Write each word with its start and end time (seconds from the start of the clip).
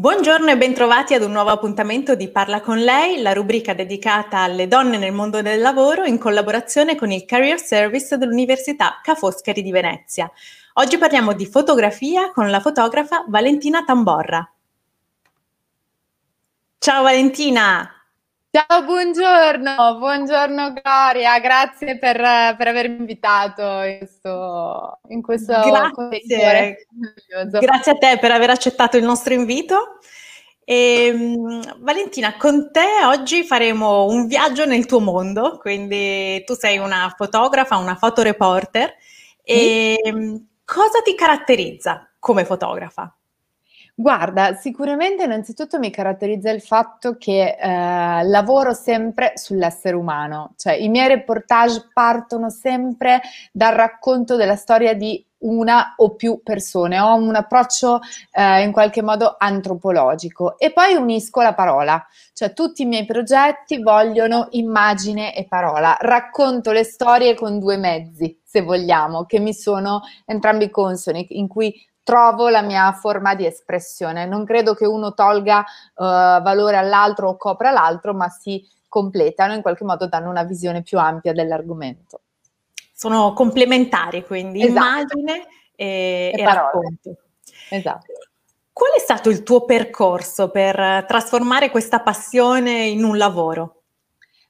Buongiorno 0.00 0.50
e 0.50 0.56
bentrovati 0.56 1.12
ad 1.12 1.20
un 1.20 1.32
nuovo 1.32 1.50
appuntamento 1.50 2.14
di 2.14 2.30
Parla 2.30 2.62
con 2.62 2.78
lei, 2.78 3.20
la 3.20 3.34
rubrica 3.34 3.74
dedicata 3.74 4.38
alle 4.38 4.66
donne 4.66 4.96
nel 4.96 5.12
mondo 5.12 5.42
del 5.42 5.60
lavoro 5.60 6.06
in 6.06 6.16
collaborazione 6.16 6.96
con 6.96 7.10
il 7.10 7.26
Career 7.26 7.60
Service 7.60 8.16
dell'Università 8.16 9.00
Ca' 9.02 9.14
Foscari 9.14 9.60
di 9.60 9.70
Venezia. 9.70 10.32
Oggi 10.72 10.96
parliamo 10.96 11.34
di 11.34 11.44
fotografia 11.44 12.32
con 12.32 12.48
la 12.48 12.60
fotografa 12.60 13.26
Valentina 13.28 13.84
Tamborra. 13.84 14.50
Ciao 16.78 17.02
Valentina! 17.02 17.99
Ciao, 18.52 18.82
buongiorno, 18.82 19.98
buongiorno 19.98 20.72
Gloria, 20.72 21.38
grazie 21.38 21.98
per, 21.98 22.16
per 22.16 22.66
avermi 22.66 22.96
invitato 22.96 23.62
in 23.82 23.98
questo, 23.98 24.98
in 25.10 25.22
questo 25.22 25.52
grazie. 25.52 26.86
grazie 27.60 27.92
a 27.92 27.94
te 27.94 28.18
per 28.18 28.32
aver 28.32 28.50
accettato 28.50 28.96
il 28.96 29.04
nostro 29.04 29.34
invito. 29.34 29.98
E, 30.64 31.06
ehm, 31.06 31.78
Valentina, 31.78 32.36
con 32.36 32.72
te 32.72 33.04
oggi 33.04 33.44
faremo 33.44 34.06
un 34.06 34.26
viaggio 34.26 34.64
nel 34.64 34.84
tuo 34.84 34.98
mondo, 34.98 35.58
quindi 35.58 36.42
tu 36.44 36.54
sei 36.54 36.78
una 36.78 37.14
fotografa, 37.16 37.76
una 37.76 37.94
fotoreporter. 37.94 38.92
E 39.44 40.10
mm. 40.12 40.34
cosa 40.64 41.00
ti 41.04 41.14
caratterizza 41.14 42.10
come 42.18 42.44
fotografa? 42.44 43.14
Guarda, 44.00 44.54
sicuramente 44.54 45.24
innanzitutto 45.24 45.78
mi 45.78 45.90
caratterizza 45.90 46.48
il 46.48 46.62
fatto 46.62 47.18
che 47.18 47.58
eh, 47.60 48.22
lavoro 48.22 48.72
sempre 48.72 49.32
sull'essere 49.34 49.94
umano, 49.94 50.54
cioè 50.56 50.72
i 50.72 50.88
miei 50.88 51.08
reportage 51.08 51.90
partono 51.92 52.48
sempre 52.48 53.20
dal 53.52 53.74
racconto 53.74 54.36
della 54.36 54.56
storia 54.56 54.94
di 54.94 55.22
una 55.40 55.92
o 55.98 56.14
più 56.14 56.40
persone, 56.42 56.98
ho 56.98 57.14
un 57.14 57.34
approccio 57.34 58.00
eh, 58.32 58.62
in 58.62 58.72
qualche 58.72 59.02
modo 59.02 59.34
antropologico. 59.36 60.58
E 60.58 60.72
poi 60.72 60.94
unisco 60.94 61.42
la 61.42 61.52
parola, 61.52 62.02
cioè 62.32 62.54
tutti 62.54 62.80
i 62.80 62.86
miei 62.86 63.04
progetti 63.04 63.82
vogliono 63.82 64.46
immagine 64.52 65.36
e 65.36 65.44
parola, 65.46 65.94
racconto 66.00 66.72
le 66.72 66.84
storie 66.84 67.34
con 67.34 67.58
due 67.58 67.76
mezzi, 67.76 68.40
se 68.42 68.62
vogliamo, 68.62 69.26
che 69.26 69.38
mi 69.40 69.52
sono 69.52 70.00
entrambi 70.24 70.70
consoni, 70.70 71.26
in 71.32 71.48
cui 71.48 71.74
trovo 72.02 72.48
la 72.48 72.62
mia 72.62 72.92
forma 72.92 73.34
di 73.34 73.46
espressione. 73.46 74.26
Non 74.26 74.44
credo 74.44 74.74
che 74.74 74.86
uno 74.86 75.14
tolga 75.14 75.58
uh, 75.60 76.04
valore 76.04 76.76
all'altro 76.76 77.30
o 77.30 77.36
copra 77.36 77.70
l'altro, 77.70 78.14
ma 78.14 78.28
si 78.28 78.66
completano, 78.88 79.54
in 79.54 79.62
qualche 79.62 79.84
modo 79.84 80.06
danno 80.06 80.30
una 80.30 80.42
visione 80.42 80.82
più 80.82 80.98
ampia 80.98 81.32
dell'argomento. 81.32 82.20
Sono 82.92 83.32
complementari, 83.32 84.24
quindi 84.24 84.62
esatto. 84.62 84.74
immagine 84.76 85.46
e, 85.74 86.32
e, 86.34 86.40
e 86.40 86.44
racconto. 86.44 87.16
Esatto. 87.70 88.12
Qual 88.72 88.92
è 88.92 88.98
stato 88.98 89.30
il 89.30 89.42
tuo 89.42 89.64
percorso 89.64 90.50
per 90.50 91.04
trasformare 91.06 91.70
questa 91.70 92.00
passione 92.00 92.86
in 92.86 93.04
un 93.04 93.16
lavoro? 93.16 93.82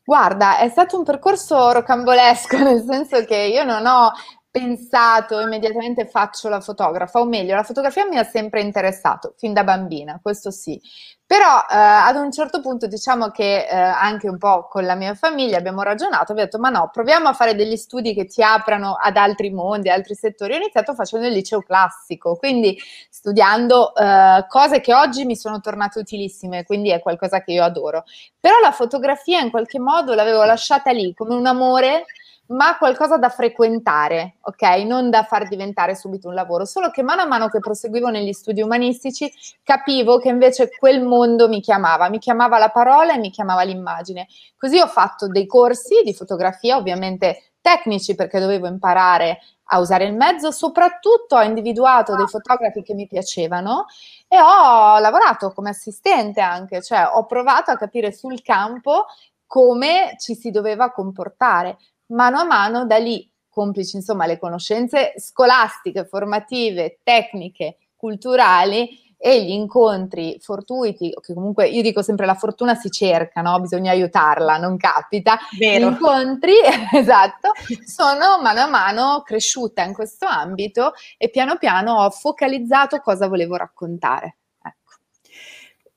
Guarda, 0.05 0.59
è 0.59 0.69
stato 0.69 0.97
un 0.97 1.05
percorso 1.05 1.71
rocambolesco, 1.73 2.59
nel 2.63 2.83
senso 2.85 3.25
che 3.25 3.37
io 3.37 3.65
non 3.65 3.87
ho 3.87 4.13
pensato 4.51 5.39
immediatamente 5.41 6.07
faccio 6.07 6.49
la 6.49 6.61
fotografa, 6.61 7.21
o 7.21 7.25
meglio, 7.25 7.55
la 7.55 7.63
fotografia 7.63 8.07
mi 8.07 8.19
ha 8.19 8.25
sempre 8.25 8.61
interessato, 8.61 9.35
fin 9.37 9.53
da 9.53 9.63
bambina, 9.65 10.19
questo 10.21 10.51
sì. 10.51 10.81
Però 11.25 11.47
eh, 11.47 11.77
ad 11.77 12.17
un 12.17 12.33
certo 12.33 12.61
punto 12.61 12.89
diciamo 12.89 13.29
che 13.31 13.65
eh, 13.65 13.77
anche 13.77 14.29
un 14.29 14.37
po' 14.37 14.67
con 14.69 14.85
la 14.85 14.97
mia 14.97 15.15
famiglia 15.15 15.59
abbiamo 15.59 15.83
ragionato, 15.83 16.33
abbiamo 16.33 16.41
detto 16.41 16.59
ma 16.59 16.71
no, 16.71 16.91
proviamo 16.93 17.29
a 17.29 17.33
fare 17.33 17.55
degli 17.55 17.77
studi 17.77 18.15
che 18.15 18.25
ti 18.25 18.43
aprano 18.43 18.97
ad 19.01 19.17
altri 19.17 19.51
mondi, 19.51 19.89
altri 19.91 20.17
settori. 20.17 20.55
Ho 20.55 20.57
iniziato 20.57 20.93
facendo 20.93 21.29
il 21.29 21.33
liceo 21.33 21.63
classico, 21.63 22.35
quindi 22.35 22.77
studiando 23.09 23.95
eh, 23.95 24.45
cose 24.49 24.81
che 24.81 24.93
oggi 24.93 25.25
mi 25.25 25.37
sono 25.37 25.61
tornate 25.61 26.01
utilissime, 26.01 26.65
quindi 26.65 26.91
è 26.91 26.99
qualcosa 26.99 27.43
che 27.43 27.53
io 27.53 27.63
adoro. 27.63 28.03
Però 28.41 28.59
la 28.61 28.73
fotografia 28.73 29.39
in 29.41 29.51
qualche 29.51 29.79
modo 29.79 30.15
l'avevo 30.15 30.43
lasciata 30.43 30.91
lì 30.91 31.15
come 31.15 31.35
un 31.37 31.47
amore 31.47 32.07
ma 32.51 32.77
qualcosa 32.79 33.17
da 33.17 33.29
frequentare, 33.29 34.37
ok? 34.43 34.63
Non 34.85 35.11
da 35.11 35.23
far 35.23 35.47
diventare 35.47 35.95
subito 35.95 36.29
un 36.29 36.35
lavoro, 36.35 36.65
solo 36.65 36.91
che 36.91 37.03
mano 37.03 37.23
a 37.23 37.27
mano 37.27 37.49
che 37.49 37.61
proseguivo 37.61 38.09
negli 38.09 38.33
studi 38.33 38.61
umanistici 38.61 39.33
capivo 39.63 40.19
che 40.19 40.31
invece 40.31 40.71
quel 40.77 41.03
mondo 41.03 41.49
mi 41.49 41.61
chiamava, 41.61 42.09
mi 42.09 42.19
chiamava 42.19 42.59
la 42.59 42.71
parola 42.71 43.15
e 43.15 43.19
mi 43.19 43.31
chiamava 43.31 43.63
l'immagine. 43.63 44.27
Così 44.57 44.79
ho 44.79 44.89
fatto 44.89 45.29
dei 45.29 45.47
corsi 45.47 46.03
di 46.05 46.13
fotografia, 46.13 46.77
ovviamente 46.77 47.53
tecnici 47.61 48.15
perché 48.15 48.41
dovevo 48.41 48.67
imparare 48.67 49.39
a 49.73 49.79
usare 49.79 50.05
il 50.05 50.15
mezzo, 50.15 50.51
soprattutto 50.51 51.37
ho 51.37 51.43
individuato 51.43 52.17
dei 52.17 52.27
fotografi 52.27 52.83
che 52.83 52.95
mi 52.95 53.07
piacevano 53.07 53.87
e 54.27 54.37
ho 54.41 54.99
lavorato 54.99 55.53
come 55.53 55.71
assistente 55.71 56.41
anche, 56.41 56.83
cioè 56.83 57.09
ho 57.15 57.25
provato 57.27 57.71
a 57.71 57.77
capire 57.77 58.11
sul 58.13 58.43
campo 58.43 59.07
come 59.47 60.17
ci 60.19 60.35
si 60.35 60.51
doveva 60.51 60.91
comportare 60.91 61.79
mano 62.11 62.39
a 62.39 62.45
mano 62.45 62.87
da 62.87 62.97
lì, 62.97 63.29
complici 63.49 63.97
insomma 63.97 64.27
le 64.27 64.39
conoscenze 64.39 65.15
scolastiche, 65.17 66.05
formative, 66.05 67.01
tecniche, 67.03 67.79
culturali 67.97 69.09
e 69.23 69.45
gli 69.45 69.51
incontri 69.51 70.39
fortuiti, 70.41 71.15
che 71.21 71.35
comunque 71.35 71.69
io 71.69 71.83
dico 71.83 72.01
sempre 72.01 72.25
la 72.25 72.35
fortuna 72.35 72.75
si 72.75 72.91
cerca, 72.91 73.43
no? 73.43 73.61
bisogna 73.61 73.91
aiutarla, 73.91 74.57
non 74.57 74.79
capita. 74.79 75.39
Vero. 75.59 75.91
Gli 75.91 75.93
incontri, 75.93 76.55
esatto, 76.95 77.53
sono 77.85 78.41
mano 78.41 78.61
a 78.61 78.67
mano 78.67 79.23
cresciuta 79.23 79.83
in 79.83 79.93
questo 79.93 80.25
ambito 80.25 80.95
e 81.19 81.29
piano 81.29 81.59
piano 81.59 81.97
ho 81.97 82.11
focalizzato 82.11 82.99
cosa 83.01 83.29
volevo 83.29 83.57
raccontare. 83.57 84.37
Ecco. 84.63 84.95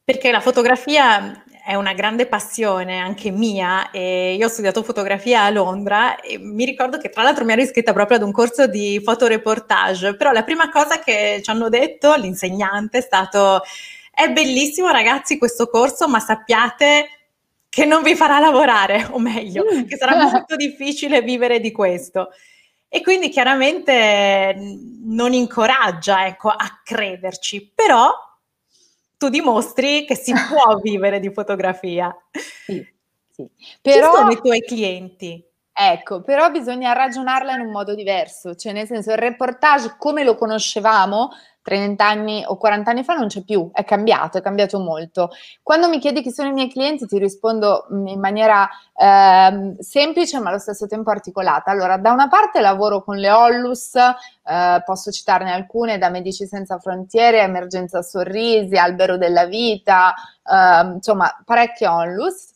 Perché 0.04 0.30
la 0.30 0.42
fotografia 0.42 1.44
è 1.66 1.76
una 1.76 1.94
grande 1.94 2.26
passione 2.26 3.00
anche 3.00 3.32
mia 3.32 3.90
e 3.90 4.36
io 4.36 4.48
ho 4.48 4.50
studiato 4.50 4.84
fotografia 4.84 5.44
a 5.44 5.50
Londra 5.50 6.20
e 6.20 6.38
mi 6.38 6.66
ricordo 6.66 6.98
che 6.98 7.10
tra 7.10 7.24
l'altro 7.24 7.46
mi 7.46 7.54
ero 7.54 7.62
iscritta 7.62 7.94
proprio 7.94 8.18
ad 8.18 8.24
un 8.24 8.34
corso 8.34 8.68
di 8.68 9.00
fotoreportage, 9.02 10.18
però 10.18 10.32
la 10.32 10.44
prima 10.44 10.70
cosa 10.70 11.00
che 11.00 11.40
ci 11.42 11.50
hanno 11.50 11.70
detto 11.70 12.16
l'insegnante 12.16 12.98
è 12.98 13.02
stato 13.02 13.62
è 14.14 14.30
bellissimo 14.30 14.90
ragazzi 14.90 15.38
questo 15.38 15.68
corso, 15.68 16.08
ma 16.08 16.20
sappiate 16.20 17.08
che 17.70 17.86
non 17.86 18.04
vi 18.04 18.16
farà 18.16 18.40
lavorare, 18.40 19.08
o 19.10 19.18
meglio, 19.18 19.64
mm. 19.64 19.86
che 19.86 19.98
sarà 19.98 20.16
molto 20.16 20.56
difficile 20.58 21.22
vivere 21.22 21.60
di 21.60 21.72
questo. 21.72 22.30
E 22.88 23.02
quindi 23.02 23.30
chiaramente 23.30 24.56
non 25.06 25.34
incoraggia 25.34 26.28
ecco, 26.28 26.50
a 26.50 26.82
crederci, 26.84 27.72
però 27.74 28.12
tu 29.24 29.30
dimostri 29.30 30.04
che 30.06 30.16
si 30.16 30.34
può 30.50 30.78
vivere 30.80 31.22
di 31.22 31.32
fotografia. 31.32 32.14
Sì, 32.66 32.86
sì. 33.30 33.50
Però, 33.82 34.12
Chi 34.12 34.18
sono 34.18 34.32
i 34.32 34.38
tuoi 34.42 34.62
clienti? 34.62 35.46
Ecco, 35.72 36.22
però 36.22 36.52
bisogna 36.52 36.92
ragionarla 36.94 37.56
in 37.56 37.62
un 37.62 37.72
modo 37.72 37.96
diverso, 37.96 38.54
cioè 38.54 38.74
nel 38.74 38.86
senso 38.86 39.12
il 39.12 39.18
reportage 39.18 39.96
come 39.98 40.24
lo 40.24 40.36
conoscevamo 40.36 41.30
30 41.64 42.06
anni 42.06 42.44
o 42.46 42.58
40 42.58 42.92
anni 42.92 43.04
fa 43.04 43.16
non 43.16 43.28
c'è 43.28 43.42
più, 43.42 43.72
è 43.74 43.84
cambiato, 43.86 44.38
è 44.38 44.42
cambiato 44.42 44.80
molto. 44.80 45.32
Quando 45.64 45.88
mi 45.88 45.98
chiedi 45.98 46.22
chi 46.22 46.32
sono 46.32 46.50
i 46.50 46.54
miei 46.54 46.70
clienti 46.70 47.08
ti 47.08 47.18
rispondo 47.18 47.88
in 47.90 48.20
maniera 48.20 48.70
eh, 48.96 49.76
semplice 49.80 50.40
ma 50.40 50.50
allo 50.50 50.60
stesso 50.60 50.88
tempo 50.88 51.10
articolata. 51.10 51.72
Allora, 51.72 51.98
da 51.98 52.12
una 52.12 52.28
parte 52.28 52.60
lavoro 52.60 53.02
con 53.02 53.16
le 53.16 53.32
Ollus, 53.32 53.96
eh, 53.96 54.82
posso 54.86 55.10
citarne 55.10 55.54
alcune, 55.54 55.98
da 55.98 56.10
Medici 56.10 56.46
Senza 56.46 56.78
Frontiere, 56.80 57.40
Emergenza 57.40 58.02
Sorrisi, 58.02 58.76
Albero 58.76 59.18
della 59.18 59.46
Vita, 59.46 60.14
eh, 60.46 60.94
insomma 60.96 61.34
parecchie 61.46 61.88
Onlus 61.88 62.52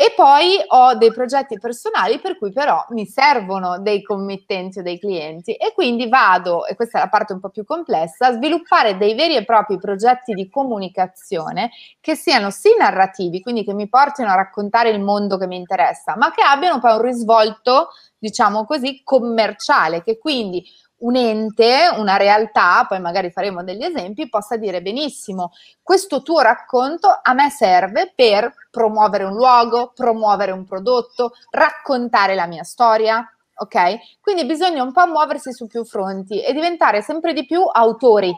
e 0.00 0.14
poi 0.16 0.56
ho 0.66 0.94
dei 0.94 1.12
progetti 1.12 1.58
personali 1.58 2.20
per 2.20 2.38
cui 2.38 2.52
però 2.52 2.86
mi 2.88 3.04
servono 3.04 3.80
dei 3.80 4.00
committenti 4.00 4.78
o 4.78 4.82
dei 4.82 4.98
clienti. 4.98 5.52
E 5.52 5.74
quindi 5.74 6.08
vado, 6.08 6.64
e 6.64 6.74
questa 6.74 6.96
è 6.96 7.02
la 7.02 7.10
parte 7.10 7.34
un 7.34 7.40
po' 7.40 7.50
più 7.50 7.66
complessa, 7.66 8.28
a 8.28 8.32
sviluppare 8.32 8.96
dei 8.96 9.14
veri 9.14 9.36
e 9.36 9.44
propri 9.44 9.76
progetti 9.76 10.32
di 10.32 10.48
comunicazione 10.48 11.68
che 12.00 12.14
siano 12.14 12.48
sì 12.48 12.70
narrativi, 12.78 13.42
quindi 13.42 13.62
che 13.62 13.74
mi 13.74 13.90
portino 13.90 14.30
a 14.30 14.36
raccontare 14.36 14.88
il 14.88 15.00
mondo 15.02 15.36
che 15.36 15.46
mi 15.46 15.56
interessa, 15.56 16.16
ma 16.16 16.30
che 16.30 16.40
abbiano 16.42 16.80
poi 16.80 16.92
un 16.92 17.02
risvolto, 17.02 17.88
diciamo 18.16 18.64
così, 18.64 19.02
commerciale, 19.04 20.02
che 20.02 20.16
quindi 20.16 20.64
un 21.00 21.16
ente, 21.16 21.90
una 21.96 22.16
realtà, 22.16 22.84
poi 22.88 23.00
magari 23.00 23.30
faremo 23.30 23.62
degli 23.62 23.84
esempi, 23.84 24.28
possa 24.28 24.56
dire 24.56 24.82
benissimo, 24.82 25.52
questo 25.82 26.22
tuo 26.22 26.40
racconto 26.40 27.20
a 27.22 27.32
me 27.32 27.50
serve 27.50 28.12
per 28.14 28.52
promuovere 28.70 29.24
un 29.24 29.34
luogo, 29.34 29.92
promuovere 29.94 30.52
un 30.52 30.64
prodotto, 30.64 31.32
raccontare 31.50 32.34
la 32.34 32.46
mia 32.46 32.64
storia, 32.64 33.24
ok? 33.54 34.20
Quindi 34.20 34.44
bisogna 34.46 34.82
un 34.82 34.92
po' 34.92 35.06
muoversi 35.06 35.52
su 35.52 35.66
più 35.66 35.84
fronti 35.84 36.42
e 36.42 36.52
diventare 36.52 37.02
sempre 37.02 37.32
di 37.32 37.44
più 37.44 37.62
autori 37.62 38.34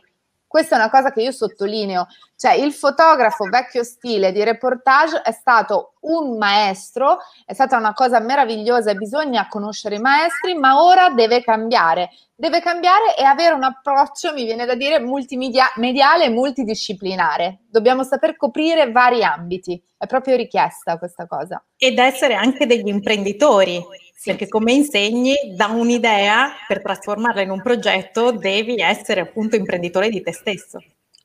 questa 0.52 0.76
è 0.76 0.78
una 0.78 0.90
cosa 0.90 1.10
che 1.12 1.22
io 1.22 1.32
sottolineo, 1.32 2.08
cioè 2.36 2.52
il 2.52 2.74
fotografo 2.74 3.44
vecchio 3.44 3.82
stile 3.84 4.32
di 4.32 4.44
reportage 4.44 5.22
è 5.22 5.32
stato 5.32 5.94
un 6.00 6.36
maestro, 6.36 7.20
è 7.46 7.54
stata 7.54 7.78
una 7.78 7.94
cosa 7.94 8.20
meravigliosa 8.20 8.92
bisogna 8.92 9.48
conoscere 9.48 9.94
i 9.94 9.98
maestri, 9.98 10.52
ma 10.52 10.84
ora 10.84 11.08
deve 11.08 11.40
cambiare, 11.40 12.10
deve 12.34 12.60
cambiare 12.60 13.16
e 13.16 13.24
avere 13.24 13.54
un 13.54 13.62
approccio, 13.62 14.34
mi 14.34 14.44
viene 14.44 14.66
da 14.66 14.74
dire, 14.74 15.00
multimediale 15.00 16.24
e 16.26 16.28
multidisciplinare. 16.28 17.60
Dobbiamo 17.70 18.02
saper 18.04 18.36
coprire 18.36 18.92
vari 18.92 19.24
ambiti, 19.24 19.82
è 19.96 20.06
proprio 20.06 20.36
richiesta 20.36 20.98
questa 20.98 21.26
cosa. 21.26 21.64
Ed 21.78 21.98
essere 21.98 22.34
anche 22.34 22.66
degli 22.66 22.88
imprenditori, 22.88 23.82
perché 24.22 24.48
come 24.48 24.72
insegni 24.72 25.34
da 25.54 25.66
un'idea 25.66 26.50
per 26.66 26.82
trasformarla 26.82 27.40
in 27.40 27.50
un 27.50 27.62
progetto 27.62 28.32
devi 28.32 28.80
essere 28.80 29.20
appunto 29.20 29.56
imprenditore 29.56 30.08
di 30.08 30.22
te 30.22 30.32
stesso. 30.32 30.78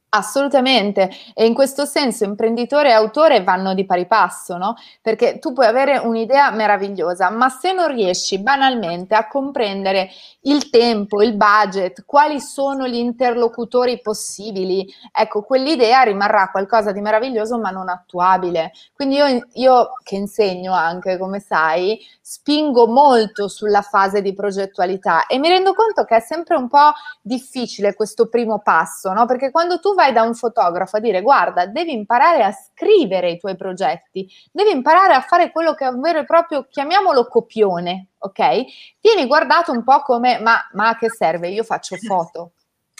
Assolutamente, 0.09 1.09
e 1.33 1.45
in 1.45 1.53
questo 1.53 1.83
senso 1.83 2.23
imprenditore 2.23 2.89
e 2.89 2.93
autore 2.93 3.43
vanno 3.43 3.73
di 3.73 3.85
pari 3.85 4.07
passo, 4.07 4.55
no? 4.55 4.75
Perché 5.01 5.37
tu 5.37 5.51
puoi 5.51 5.65
avere 5.65 5.97
un'idea 5.97 6.49
meravigliosa, 6.49 7.29
ma 7.29 7.49
se 7.49 7.73
non 7.73 7.93
riesci 7.93 8.39
banalmente 8.39 9.15
a 9.15 9.27
comprendere 9.27 10.09
il 10.47 10.69
tempo, 10.69 11.21
il 11.21 11.35
budget, 11.35 12.03
quali 12.05 12.39
sono 12.39 12.87
gli 12.87 12.95
interlocutori 12.95 13.99
possibili, 14.01 14.87
ecco, 15.11 15.43
quell'idea 15.43 16.03
rimarrà 16.03 16.49
qualcosa 16.49 16.91
di 16.91 17.01
meraviglioso 17.01 17.59
ma 17.59 17.69
non 17.69 17.89
attuabile. 17.89 18.71
Quindi 18.93 19.15
io, 19.15 19.47
io 19.53 19.89
che 20.03 20.15
insegno 20.15 20.73
anche, 20.73 21.17
come 21.17 21.39
sai, 21.39 21.99
spingo 22.21 22.87
molto 22.87 23.47
sulla 23.47 23.81
fase 23.81 24.21
di 24.21 24.33
progettualità 24.33 25.25
e 25.27 25.37
mi 25.37 25.49
rendo 25.49 25.73
conto 25.73 26.05
che 26.05 26.17
è 26.17 26.19
sempre 26.21 26.55
un 26.55 26.67
po' 26.69 26.91
difficile 27.21 27.93
questo 27.93 28.27
primo 28.29 28.59
passo, 28.59 29.11
no? 29.11 29.25
Perché 29.25 29.51
quando 29.51 29.79
tu 29.79 29.93
vai 29.93 30.13
da 30.13 30.23
un 30.23 30.33
fotografo 30.33 30.97
a 30.97 30.99
dire 31.01 31.21
guarda, 31.21 31.65
devi 31.65 31.91
imparare 31.91 32.43
a 32.43 32.51
scrivere 32.51 33.31
i 33.31 33.37
tuoi 33.37 33.57
progetti, 33.57 34.27
devi 34.51 34.71
imparare 34.71 35.13
a 35.13 35.21
fare 35.21 35.51
quello 35.51 35.73
che 35.73 35.85
è 35.85 35.89
un 35.89 35.99
vero 35.99 36.19
e 36.19 36.25
proprio, 36.25 36.67
chiamiamolo 36.69 37.27
copione, 37.27 38.07
ok? 38.17 38.65
Vieni 39.01 39.25
guardato 39.27 39.71
un 39.71 39.83
po' 39.83 40.01
come 40.01 40.39
ma, 40.39 40.59
ma 40.73 40.89
a 40.89 40.97
che 40.97 41.09
serve? 41.09 41.49
Io 41.49 41.63
faccio 41.63 41.95
foto. 42.01 42.51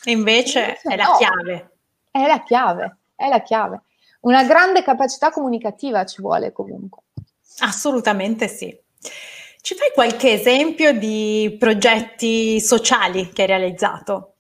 E 0.04 0.12
invece, 0.12 0.60
invece 0.60 0.90
è 0.90 0.96
la 0.96 1.04
no, 1.04 1.18
chiave. 1.18 1.72
È 2.12 2.28
la 2.28 2.44
chiave, 2.44 2.98
è 3.16 3.28
la 3.28 3.42
chiave. 3.42 3.82
Una 4.22 4.44
grande 4.44 4.84
capacità 4.84 5.32
comunicativa 5.32 6.06
ci 6.06 6.22
vuole 6.22 6.52
comunque. 6.52 7.04
Assolutamente 7.60 8.48
sì. 8.48 8.76
Ci 9.62 9.76
fai 9.76 9.92
qualche 9.94 10.32
esempio 10.32 10.94
di 10.94 11.56
progetti 11.60 12.60
sociali 12.62 13.32
che 13.32 13.42
hai 13.42 13.48
realizzato? 13.48 14.37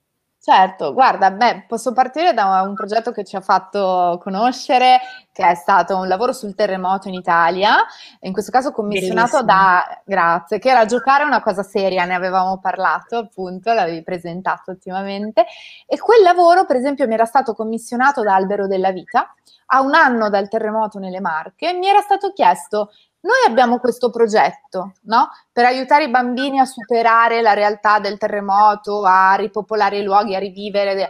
Certo, 0.49 0.93
guarda, 0.93 1.29
beh, 1.29 1.65
posso 1.67 1.91
partire 1.91 2.33
da 2.33 2.61
un 2.61 2.73
progetto 2.73 3.11
che 3.11 3.25
ci 3.25 3.35
ha 3.35 3.41
fatto 3.41 4.17
conoscere, 4.23 5.01
che 5.33 5.45
è 5.45 5.55
stato 5.55 5.97
un 5.97 6.07
lavoro 6.07 6.31
sul 6.31 6.55
terremoto 6.55 7.09
in 7.09 7.15
Italia, 7.15 7.75
in 8.21 8.31
questo 8.31 8.49
caso 8.49 8.71
commissionato 8.71 9.43
Bellissimo. 9.43 9.43
da, 9.43 10.01
grazie, 10.05 10.59
che 10.59 10.69
era 10.69 10.85
giocare 10.85 11.25
una 11.25 11.41
cosa 11.41 11.63
seria, 11.63 12.05
ne 12.05 12.15
avevamo 12.15 12.59
parlato 12.59 13.17
appunto, 13.17 13.73
l'avevi 13.73 14.01
presentato 14.03 14.71
ultimamente, 14.71 15.45
e 15.85 15.99
quel 15.99 16.21
lavoro 16.21 16.65
per 16.65 16.77
esempio 16.77 17.07
mi 17.07 17.15
era 17.15 17.25
stato 17.25 17.53
commissionato 17.53 18.21
da 18.23 18.33
Albero 18.35 18.67
della 18.67 18.93
Vita, 18.93 19.29
a 19.71 19.81
un 19.81 19.93
anno 19.95 20.29
dal 20.29 20.47
terremoto 20.47 20.97
nelle 20.97 21.19
Marche, 21.19 21.73
mi 21.73 21.87
era 21.87 21.99
stato 21.99 22.31
chiesto 22.31 22.91
noi 23.19 23.43
abbiamo 23.45 23.79
questo 23.79 24.09
progetto, 24.09 24.93
no? 25.03 25.29
Per 25.51 25.65
aiutare 25.65 26.05
i 26.05 26.09
bambini 26.09 26.59
a 26.59 26.65
superare 26.65 27.41
la 27.41 27.53
realtà 27.53 27.99
del 27.99 28.17
terremoto, 28.17 29.03
a 29.03 29.35
ripopolare 29.35 29.97
i 29.97 30.03
luoghi, 30.03 30.35
a 30.35 30.39
rivivere. 30.39 31.09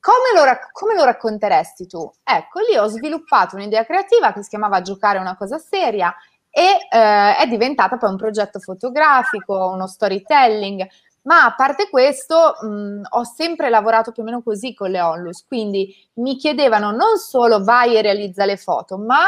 Come 0.00 0.32
lo, 0.34 0.44
rac- 0.44 0.72
come 0.72 0.94
lo 0.94 1.04
racconteresti 1.04 1.86
tu? 1.86 2.10
Ecco, 2.24 2.60
lì 2.68 2.76
ho 2.76 2.88
sviluppato 2.88 3.54
un'idea 3.56 3.84
creativa 3.84 4.32
che 4.32 4.42
si 4.42 4.48
chiamava 4.48 4.82
Giocare 4.82 5.18
una 5.18 5.36
cosa 5.36 5.58
seria 5.58 6.12
e 6.50 6.88
eh, 6.90 7.36
è 7.36 7.46
diventata 7.46 7.96
poi 7.96 8.10
un 8.10 8.16
progetto 8.16 8.58
fotografico, 8.58 9.70
uno 9.72 9.86
storytelling. 9.86 10.86
Ma 11.22 11.44
a 11.44 11.54
parte 11.54 11.88
questo, 11.88 12.56
mh, 12.60 13.02
ho 13.10 13.24
sempre 13.24 13.70
lavorato 13.70 14.10
più 14.10 14.22
o 14.22 14.24
meno 14.24 14.42
così 14.42 14.74
con 14.74 14.90
le 14.90 15.00
Onlus, 15.00 15.46
quindi 15.46 15.94
mi 16.14 16.36
chiedevano 16.36 16.90
non 16.90 17.16
solo 17.18 17.62
vai 17.62 17.96
e 17.96 18.02
realizza 18.02 18.44
le 18.44 18.56
foto, 18.56 18.98
ma 18.98 19.26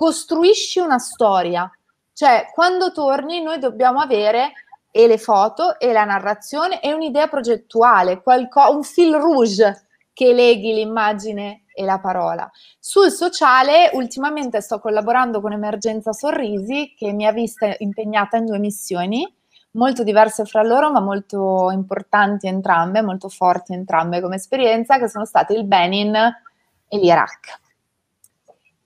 costruisci 0.00 0.78
una 0.78 0.98
storia. 0.98 1.70
Cioè, 2.14 2.46
quando 2.54 2.90
torni 2.90 3.42
noi 3.42 3.58
dobbiamo 3.58 4.00
avere 4.00 4.52
e 4.90 5.06
le 5.06 5.18
foto 5.18 5.78
e 5.78 5.92
la 5.92 6.04
narrazione 6.04 6.80
e 6.80 6.94
un'idea 6.94 7.26
progettuale, 7.26 8.22
qualco- 8.22 8.74
un 8.74 8.82
fil 8.82 9.14
rouge 9.16 9.88
che 10.14 10.32
leghi 10.32 10.72
l'immagine 10.72 11.64
e 11.74 11.84
la 11.84 11.98
parola. 11.98 12.50
Sul 12.78 13.10
sociale, 13.10 13.90
ultimamente 13.92 14.62
sto 14.62 14.80
collaborando 14.80 15.42
con 15.42 15.52
Emergenza 15.52 16.14
Sorrisi, 16.14 16.94
che 16.96 17.12
mi 17.12 17.26
ha 17.26 17.32
vista 17.32 17.74
impegnata 17.76 18.38
in 18.38 18.46
due 18.46 18.58
missioni, 18.58 19.30
molto 19.72 20.02
diverse 20.02 20.46
fra 20.46 20.62
loro, 20.62 20.90
ma 20.90 21.00
molto 21.00 21.70
importanti 21.70 22.46
entrambe, 22.46 23.02
molto 23.02 23.28
forti 23.28 23.74
entrambe 23.74 24.22
come 24.22 24.36
esperienza, 24.36 24.98
che 24.98 25.10
sono 25.10 25.26
state 25.26 25.52
il 25.52 25.64
Benin 25.64 26.14
e 26.14 26.96
l'Iraq. 26.96 27.68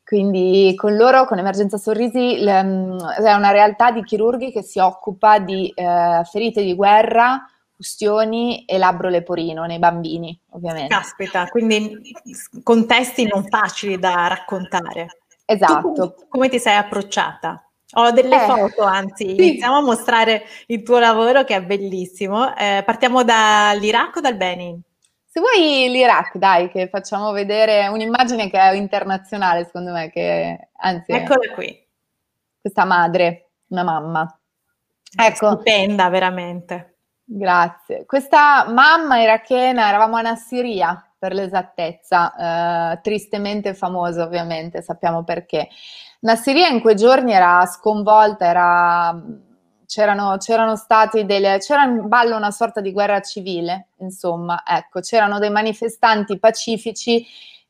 Quindi 0.04 0.74
con 0.76 0.96
loro, 0.96 1.24
con 1.24 1.38
Emergenza 1.38 1.78
Sorrisi, 1.78 2.36
mm, 2.38 2.98
è 2.98 3.32
una 3.32 3.50
realtà 3.50 3.90
di 3.90 4.04
chirurghi 4.04 4.52
che 4.52 4.62
si 4.62 4.78
occupa 4.78 5.38
di 5.38 5.72
eh, 5.74 6.20
ferite 6.30 6.62
di 6.62 6.74
guerra, 6.74 7.42
ustioni 7.78 8.64
e 8.66 8.76
labbro 8.76 9.08
leporino 9.08 9.64
nei 9.64 9.78
bambini, 9.78 10.38
ovviamente. 10.50 10.94
Caspita, 10.94 11.46
quindi 11.48 12.14
contesti 12.62 13.26
non 13.26 13.46
facili 13.48 13.98
da 13.98 14.26
raccontare. 14.28 15.18
Esatto. 15.46 15.92
Tu, 15.92 16.26
come 16.28 16.50
ti 16.50 16.58
sei 16.58 16.76
approcciata? 16.76 17.66
Ho 17.96 18.10
delle 18.10 18.42
eh, 18.42 18.46
foto, 18.46 18.82
anzi, 18.82 19.28
sì. 19.28 19.34
iniziamo 19.36 19.76
a 19.76 19.82
mostrare 19.82 20.44
il 20.66 20.82
tuo 20.82 20.98
lavoro 20.98 21.44
che 21.44 21.54
è 21.54 21.62
bellissimo. 21.62 22.54
Eh, 22.56 22.82
partiamo 22.84 23.22
dall'Iraq 23.22 24.17
o 24.17 24.20
dal 24.20 24.36
Benin? 24.36 24.81
Se 25.34 25.41
vuoi 25.41 25.91
l'Iraq, 25.91 26.36
dai, 26.36 26.70
che 26.70 26.88
facciamo 26.88 27.32
vedere 27.32 27.88
un'immagine 27.88 28.48
che 28.48 28.56
è 28.56 28.72
internazionale, 28.74 29.64
secondo 29.64 29.91
me, 29.91 30.08
che 30.08 30.69
anzi... 30.76 31.10
Eccola 31.10 31.53
qui. 31.53 31.76
Questa 32.60 32.84
madre, 32.84 33.50
una 33.70 33.82
mamma. 33.82 34.38
Ecco. 35.17 35.55
Stupenda, 35.55 36.08
veramente. 36.08 36.98
Grazie. 37.24 38.06
Questa 38.06 38.67
mamma 38.69 39.22
irachena, 39.22 39.88
eravamo 39.88 40.14
a 40.14 40.20
Nassiria, 40.20 41.05
per 41.19 41.32
l'esattezza, 41.32 42.93
eh, 42.93 43.00
tristemente 43.00 43.74
famosa 43.74 44.22
ovviamente, 44.22 44.82
sappiamo 44.82 45.24
perché. 45.24 45.67
Nassiria 46.20 46.69
in 46.69 46.81
quei 46.81 46.94
giorni 46.94 47.32
era 47.32 47.67
sconvolta, 47.67 48.46
era 48.46 49.20
c'erano, 49.86 50.36
c'erano 50.38 50.76
stati 50.76 51.24
delle, 51.24 51.58
c'era 51.58 51.84
in 51.84 52.08
ballo 52.08 52.36
una 52.36 52.50
sorta 52.50 52.81
di 52.81 52.93
guerra 52.93 53.20
civile, 53.20 53.88
insomma, 53.98 54.62
ecco, 54.67 55.00
c'erano 55.00 55.38
dei 55.38 55.50
manifestanti 55.50 56.38
pacifici 56.38 57.26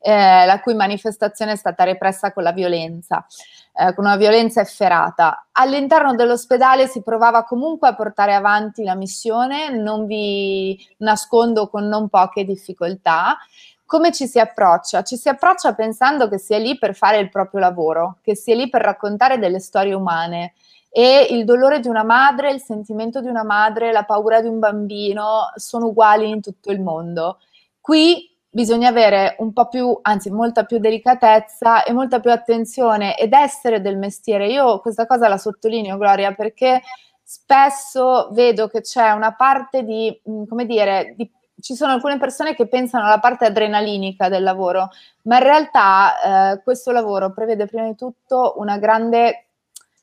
eh, 0.06 0.44
la 0.44 0.60
cui 0.60 0.74
manifestazione 0.74 1.52
è 1.52 1.56
stata 1.56 1.82
repressa 1.82 2.30
con 2.34 2.42
la 2.42 2.52
violenza, 2.52 3.24
eh, 3.72 3.94
con 3.94 4.04
una 4.04 4.16
violenza 4.16 4.60
efferata. 4.60 5.46
All'interno 5.52 6.14
dell'ospedale 6.14 6.86
si 6.88 7.02
provava 7.02 7.44
comunque 7.44 7.88
a 7.88 7.94
portare 7.94 8.34
avanti 8.34 8.84
la 8.84 8.94
missione, 8.94 9.70
non 9.70 10.04
vi 10.04 10.78
nascondo 10.98 11.68
con 11.68 11.88
non 11.88 12.10
poche 12.10 12.44
difficoltà. 12.44 13.38
Come 13.86 14.12
ci 14.12 14.26
si 14.26 14.38
approccia? 14.38 15.02
Ci 15.02 15.16
si 15.16 15.30
approccia 15.30 15.74
pensando 15.74 16.28
che 16.28 16.36
sia 16.36 16.58
lì 16.58 16.76
per 16.76 16.94
fare 16.94 17.18
il 17.18 17.30
proprio 17.30 17.60
lavoro, 17.60 18.18
che 18.22 18.36
sia 18.36 18.54
lì 18.54 18.68
per 18.68 18.82
raccontare 18.82 19.38
delle 19.38 19.60
storie 19.60 19.94
umane, 19.94 20.52
e 20.96 21.26
il 21.30 21.44
dolore 21.44 21.80
di 21.80 21.88
una 21.88 22.04
madre, 22.04 22.52
il 22.52 22.60
sentimento 22.60 23.20
di 23.20 23.26
una 23.26 23.42
madre, 23.42 23.90
la 23.90 24.04
paura 24.04 24.40
di 24.40 24.46
un 24.46 24.60
bambino 24.60 25.50
sono 25.56 25.86
uguali 25.86 26.28
in 26.28 26.40
tutto 26.40 26.70
il 26.70 26.80
mondo. 26.80 27.40
Qui 27.80 28.30
bisogna 28.48 28.90
avere 28.90 29.34
un 29.40 29.52
po' 29.52 29.66
più, 29.66 29.98
anzi 30.02 30.30
molta 30.30 30.62
più 30.62 30.78
delicatezza 30.78 31.82
e 31.82 31.92
molta 31.92 32.20
più 32.20 32.30
attenzione 32.30 33.16
ed 33.16 33.32
essere 33.32 33.80
del 33.80 33.98
mestiere. 33.98 34.46
Io 34.46 34.78
questa 34.78 35.04
cosa 35.04 35.26
la 35.26 35.36
sottolineo, 35.36 35.98
Gloria, 35.98 36.32
perché 36.32 36.80
spesso 37.24 38.28
vedo 38.30 38.68
che 38.68 38.80
c'è 38.82 39.10
una 39.10 39.34
parte 39.34 39.82
di, 39.82 40.16
mm, 40.30 40.44
come 40.44 40.64
dire, 40.64 41.14
di, 41.16 41.28
ci 41.60 41.74
sono 41.74 41.90
alcune 41.92 42.18
persone 42.18 42.54
che 42.54 42.68
pensano 42.68 43.06
alla 43.06 43.18
parte 43.18 43.46
adrenalinica 43.46 44.28
del 44.28 44.44
lavoro, 44.44 44.90
ma 45.22 45.38
in 45.38 45.42
realtà 45.42 46.52
eh, 46.52 46.62
questo 46.62 46.92
lavoro 46.92 47.32
prevede 47.32 47.66
prima 47.66 47.86
di 47.88 47.96
tutto 47.96 48.54
una 48.58 48.78
grande, 48.78 49.46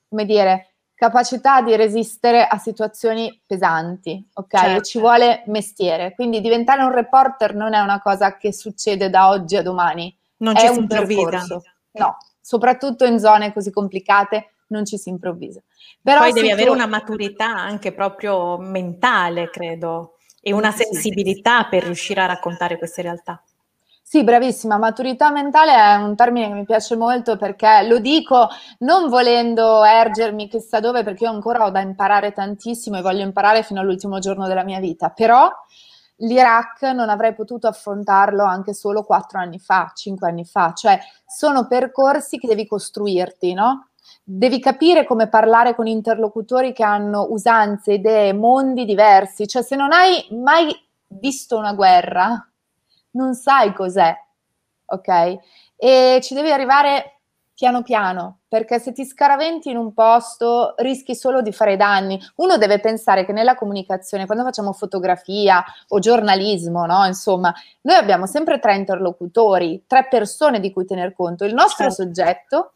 come 0.09 0.25
dire, 0.25 0.70
capacità 1.01 1.63
di 1.63 1.75
resistere 1.75 2.45
a 2.45 2.59
situazioni 2.59 3.41
pesanti, 3.43 4.23
ok? 4.35 4.55
Certo. 4.55 4.81
Ci 4.83 4.99
vuole 4.99 5.41
mestiere, 5.47 6.13
quindi 6.13 6.41
diventare 6.41 6.83
un 6.83 6.93
reporter 6.93 7.55
non 7.55 7.73
è 7.73 7.79
una 7.79 7.99
cosa 7.99 8.37
che 8.37 8.53
succede 8.53 9.09
da 9.09 9.29
oggi 9.29 9.55
a 9.55 9.63
domani, 9.63 10.15
non 10.37 10.55
è 10.55 10.67
un 10.67 10.85
percorso. 10.85 11.63
No, 11.93 12.17
soprattutto 12.39 13.03
in 13.05 13.17
zone 13.17 13.51
così 13.51 13.71
complicate 13.71 14.51
non 14.67 14.85
ci 14.85 14.99
si 14.99 15.09
improvvisa. 15.09 15.59
Però 16.03 16.19
Poi 16.19 16.33
devi 16.33 16.49
tu... 16.49 16.53
avere 16.53 16.69
una 16.69 16.85
maturità 16.85 17.47
anche 17.47 17.93
proprio 17.93 18.59
mentale, 18.59 19.49
credo, 19.49 20.17
e 20.39 20.53
una 20.53 20.71
sensibilità 20.71 21.63
per 21.63 21.81
riuscire 21.81 22.21
a 22.21 22.27
raccontare 22.27 22.77
queste 22.77 23.01
realtà. 23.01 23.41
Sì, 24.13 24.25
bravissima. 24.25 24.77
Maturità 24.77 25.31
mentale 25.31 25.73
è 25.73 25.95
un 25.95 26.17
termine 26.17 26.47
che 26.49 26.53
mi 26.53 26.65
piace 26.65 26.97
molto 26.97 27.37
perché 27.37 27.83
lo 27.87 27.99
dico 27.99 28.49
non 28.79 29.07
volendo 29.07 29.85
ergermi 29.85 30.49
chissà 30.49 30.81
dove, 30.81 31.01
perché 31.03 31.23
io 31.23 31.29
ancora 31.29 31.63
ho 31.63 31.69
da 31.69 31.79
imparare 31.79 32.33
tantissimo 32.33 32.97
e 32.97 33.01
voglio 33.01 33.23
imparare 33.23 33.63
fino 33.63 33.79
all'ultimo 33.79 34.19
giorno 34.19 34.47
della 34.49 34.65
mia 34.65 34.81
vita, 34.81 35.11
però 35.11 35.49
l'Iraq 36.17 36.81
non 36.93 37.07
avrei 37.07 37.33
potuto 37.33 37.67
affrontarlo 37.67 38.43
anche 38.43 38.73
solo 38.73 39.03
quattro 39.05 39.39
anni 39.39 39.59
fa, 39.59 39.93
cinque 39.95 40.27
anni 40.27 40.43
fa, 40.43 40.73
cioè 40.73 40.99
sono 41.25 41.65
percorsi 41.67 42.37
che 42.37 42.49
devi 42.49 42.67
costruirti, 42.67 43.53
no? 43.53 43.91
Devi 44.25 44.59
capire 44.59 45.05
come 45.05 45.29
parlare 45.29 45.73
con 45.73 45.87
interlocutori 45.87 46.73
che 46.73 46.83
hanno 46.83 47.27
usanze, 47.29 47.93
idee, 47.93 48.33
mondi 48.33 48.83
diversi, 48.83 49.47
cioè 49.47 49.61
se 49.63 49.77
non 49.77 49.93
hai 49.93 50.27
mai 50.31 50.69
visto 51.07 51.57
una 51.57 51.71
guerra, 51.73 52.45
non 53.11 53.33
sai 53.33 53.73
cos'è, 53.73 54.15
ok? 54.85 55.37
E 55.75 56.19
ci 56.21 56.33
devi 56.33 56.51
arrivare 56.51 57.21
piano 57.61 57.83
piano, 57.83 58.39
perché 58.47 58.79
se 58.79 58.91
ti 58.91 59.05
scaraventi 59.05 59.69
in 59.69 59.77
un 59.77 59.93
posto 59.93 60.73
rischi 60.77 61.15
solo 61.15 61.43
di 61.43 61.51
fare 61.51 61.77
danni. 61.77 62.19
Uno 62.37 62.57
deve 62.57 62.79
pensare 62.79 63.23
che 63.23 63.33
nella 63.33 63.53
comunicazione, 63.53 64.25
quando 64.25 64.43
facciamo 64.43 64.73
fotografia 64.73 65.63
o 65.89 65.99
giornalismo, 65.99 66.87
no? 66.87 67.05
Insomma, 67.05 67.53
noi 67.81 67.97
abbiamo 67.97 68.25
sempre 68.25 68.57
tre 68.57 68.77
interlocutori, 68.77 69.83
tre 69.85 70.07
persone 70.07 70.59
di 70.59 70.71
cui 70.71 70.85
tener 70.85 71.13
conto. 71.13 71.45
Il 71.45 71.53
nostro 71.53 71.91
certo. 71.91 72.01
soggetto, 72.01 72.73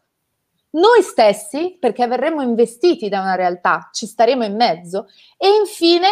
noi 0.70 1.02
stessi, 1.02 1.76
perché 1.80 2.06
verremo 2.06 2.42
investiti 2.42 3.08
da 3.08 3.22
una 3.22 3.34
realtà, 3.34 3.88
ci 3.92 4.06
staremo 4.06 4.44
in 4.44 4.54
mezzo, 4.54 5.08
e 5.36 5.48
infine 5.48 6.08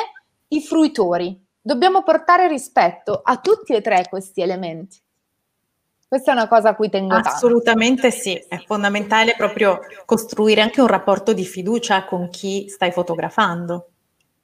i 0.49 0.61
fruitori, 0.61 1.44
dobbiamo 1.64 2.02
portare 2.02 2.47
rispetto 2.47 3.23
a 3.25 3.38
tutti 3.38 3.73
e 3.73 3.80
tre 3.80 4.06
questi 4.09 4.42
elementi. 4.42 4.99
Questa 6.06 6.30
è 6.30 6.35
una 6.35 6.47
cosa 6.47 6.68
a 6.68 6.75
cui 6.75 6.90
tengo 6.90 7.14
tanto. 7.14 7.30
Assolutamente 7.30 8.11
sì, 8.11 8.35
è 8.35 8.59
fondamentale 8.59 9.35
proprio 9.35 9.80
costruire 10.04 10.61
anche 10.61 10.83
un 10.83 10.87
rapporto 10.87 11.33
di 11.33 11.44
fiducia 11.44 12.04
con 12.04 12.28
chi 12.28 12.68
stai 12.68 12.92
fotografando. 12.92 13.88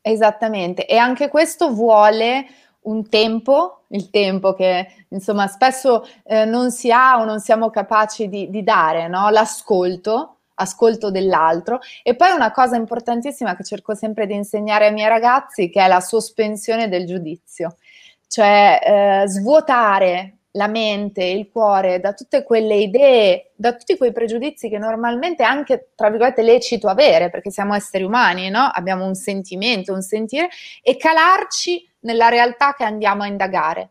Esattamente, 0.00 0.86
e 0.86 0.96
anche 0.96 1.28
questo 1.28 1.72
vuole 1.72 2.46
un 2.82 3.06
tempo, 3.08 3.82
il 3.88 4.08
tempo 4.08 4.54
che 4.54 5.04
insomma 5.08 5.46
spesso 5.46 6.08
eh, 6.24 6.46
non 6.46 6.70
si 6.70 6.90
ha 6.90 7.20
o 7.20 7.24
non 7.24 7.38
siamo 7.38 7.68
capaci 7.68 8.28
di, 8.30 8.48
di 8.48 8.62
dare, 8.62 9.06
no? 9.08 9.28
l'ascolto, 9.28 10.38
ascolto 10.60 11.10
dell'altro. 11.10 11.80
E 12.02 12.14
poi 12.14 12.30
una 12.32 12.52
cosa 12.52 12.76
importantissima 12.76 13.56
che 13.56 13.64
cerco 13.64 13.94
sempre 13.94 14.26
di 14.26 14.34
insegnare 14.34 14.86
ai 14.86 14.92
miei 14.92 15.08
ragazzi, 15.08 15.70
che 15.70 15.82
è 15.82 15.88
la 15.88 16.00
sospensione 16.00 16.88
del 16.88 17.06
giudizio, 17.06 17.76
cioè 18.28 19.22
eh, 19.22 19.28
svuotare 19.28 20.36
la 20.54 20.66
mente, 20.66 21.24
il 21.24 21.48
cuore 21.50 22.00
da 22.00 22.12
tutte 22.12 22.42
quelle 22.42 22.74
idee, 22.76 23.52
da 23.54 23.74
tutti 23.74 23.96
quei 23.96 24.12
pregiudizi 24.12 24.68
che 24.68 24.78
normalmente 24.78 25.44
anche, 25.44 25.90
tra 25.94 26.10
virgolette, 26.10 26.42
lecito 26.42 26.88
avere, 26.88 27.30
perché 27.30 27.50
siamo 27.50 27.74
esseri 27.74 28.02
umani, 28.02 28.50
no? 28.50 28.68
Abbiamo 28.72 29.06
un 29.06 29.14
sentimento, 29.14 29.92
un 29.92 30.02
sentire, 30.02 30.48
e 30.82 30.96
calarci 30.96 31.88
nella 32.00 32.28
realtà 32.28 32.74
che 32.74 32.84
andiamo 32.84 33.22
a 33.22 33.26
indagare 33.28 33.90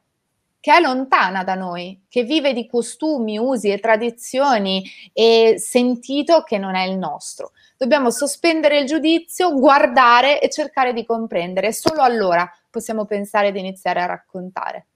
che 0.59 0.75
è 0.75 0.79
lontana 0.81 1.43
da 1.43 1.55
noi, 1.55 2.05
che 2.09 2.23
vive 2.23 2.53
di 2.53 2.67
costumi, 2.67 3.37
usi 3.37 3.69
e 3.69 3.79
tradizioni 3.79 4.83
e 5.13 5.55
sentito 5.57 6.43
che 6.43 6.57
non 6.57 6.75
è 6.75 6.83
il 6.85 6.97
nostro. 6.97 7.51
Dobbiamo 7.77 8.11
sospendere 8.11 8.79
il 8.79 8.85
giudizio, 8.85 9.53
guardare 9.53 10.41
e 10.41 10.49
cercare 10.49 10.91
di 10.93 11.05
comprendere. 11.05 11.71
Solo 11.71 12.01
allora 12.01 12.49
possiamo 12.69 13.05
pensare 13.05 13.51
di 13.51 13.59
iniziare 13.59 14.01
a 14.01 14.05
raccontare. 14.05 14.87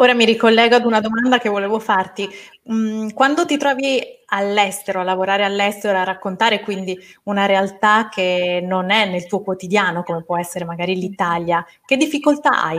Ora 0.00 0.14
mi 0.14 0.24
ricollego 0.24 0.76
ad 0.76 0.84
una 0.84 1.00
domanda 1.00 1.40
che 1.40 1.48
volevo 1.48 1.80
farti. 1.80 2.28
Mm, 2.72 3.08
quando 3.08 3.44
ti 3.44 3.56
trovi 3.56 4.00
all'estero, 4.26 5.00
a 5.00 5.02
lavorare 5.02 5.44
all'estero, 5.44 5.98
a 5.98 6.04
raccontare 6.04 6.60
quindi 6.60 6.96
una 7.24 7.46
realtà 7.46 8.08
che 8.08 8.60
non 8.62 8.90
è 8.90 9.06
nel 9.06 9.26
tuo 9.26 9.42
quotidiano, 9.42 10.04
come 10.04 10.22
può 10.22 10.38
essere 10.38 10.64
magari 10.64 10.94
l'Italia, 10.94 11.66
che 11.84 11.96
difficoltà 11.96 12.62
hai? 12.62 12.78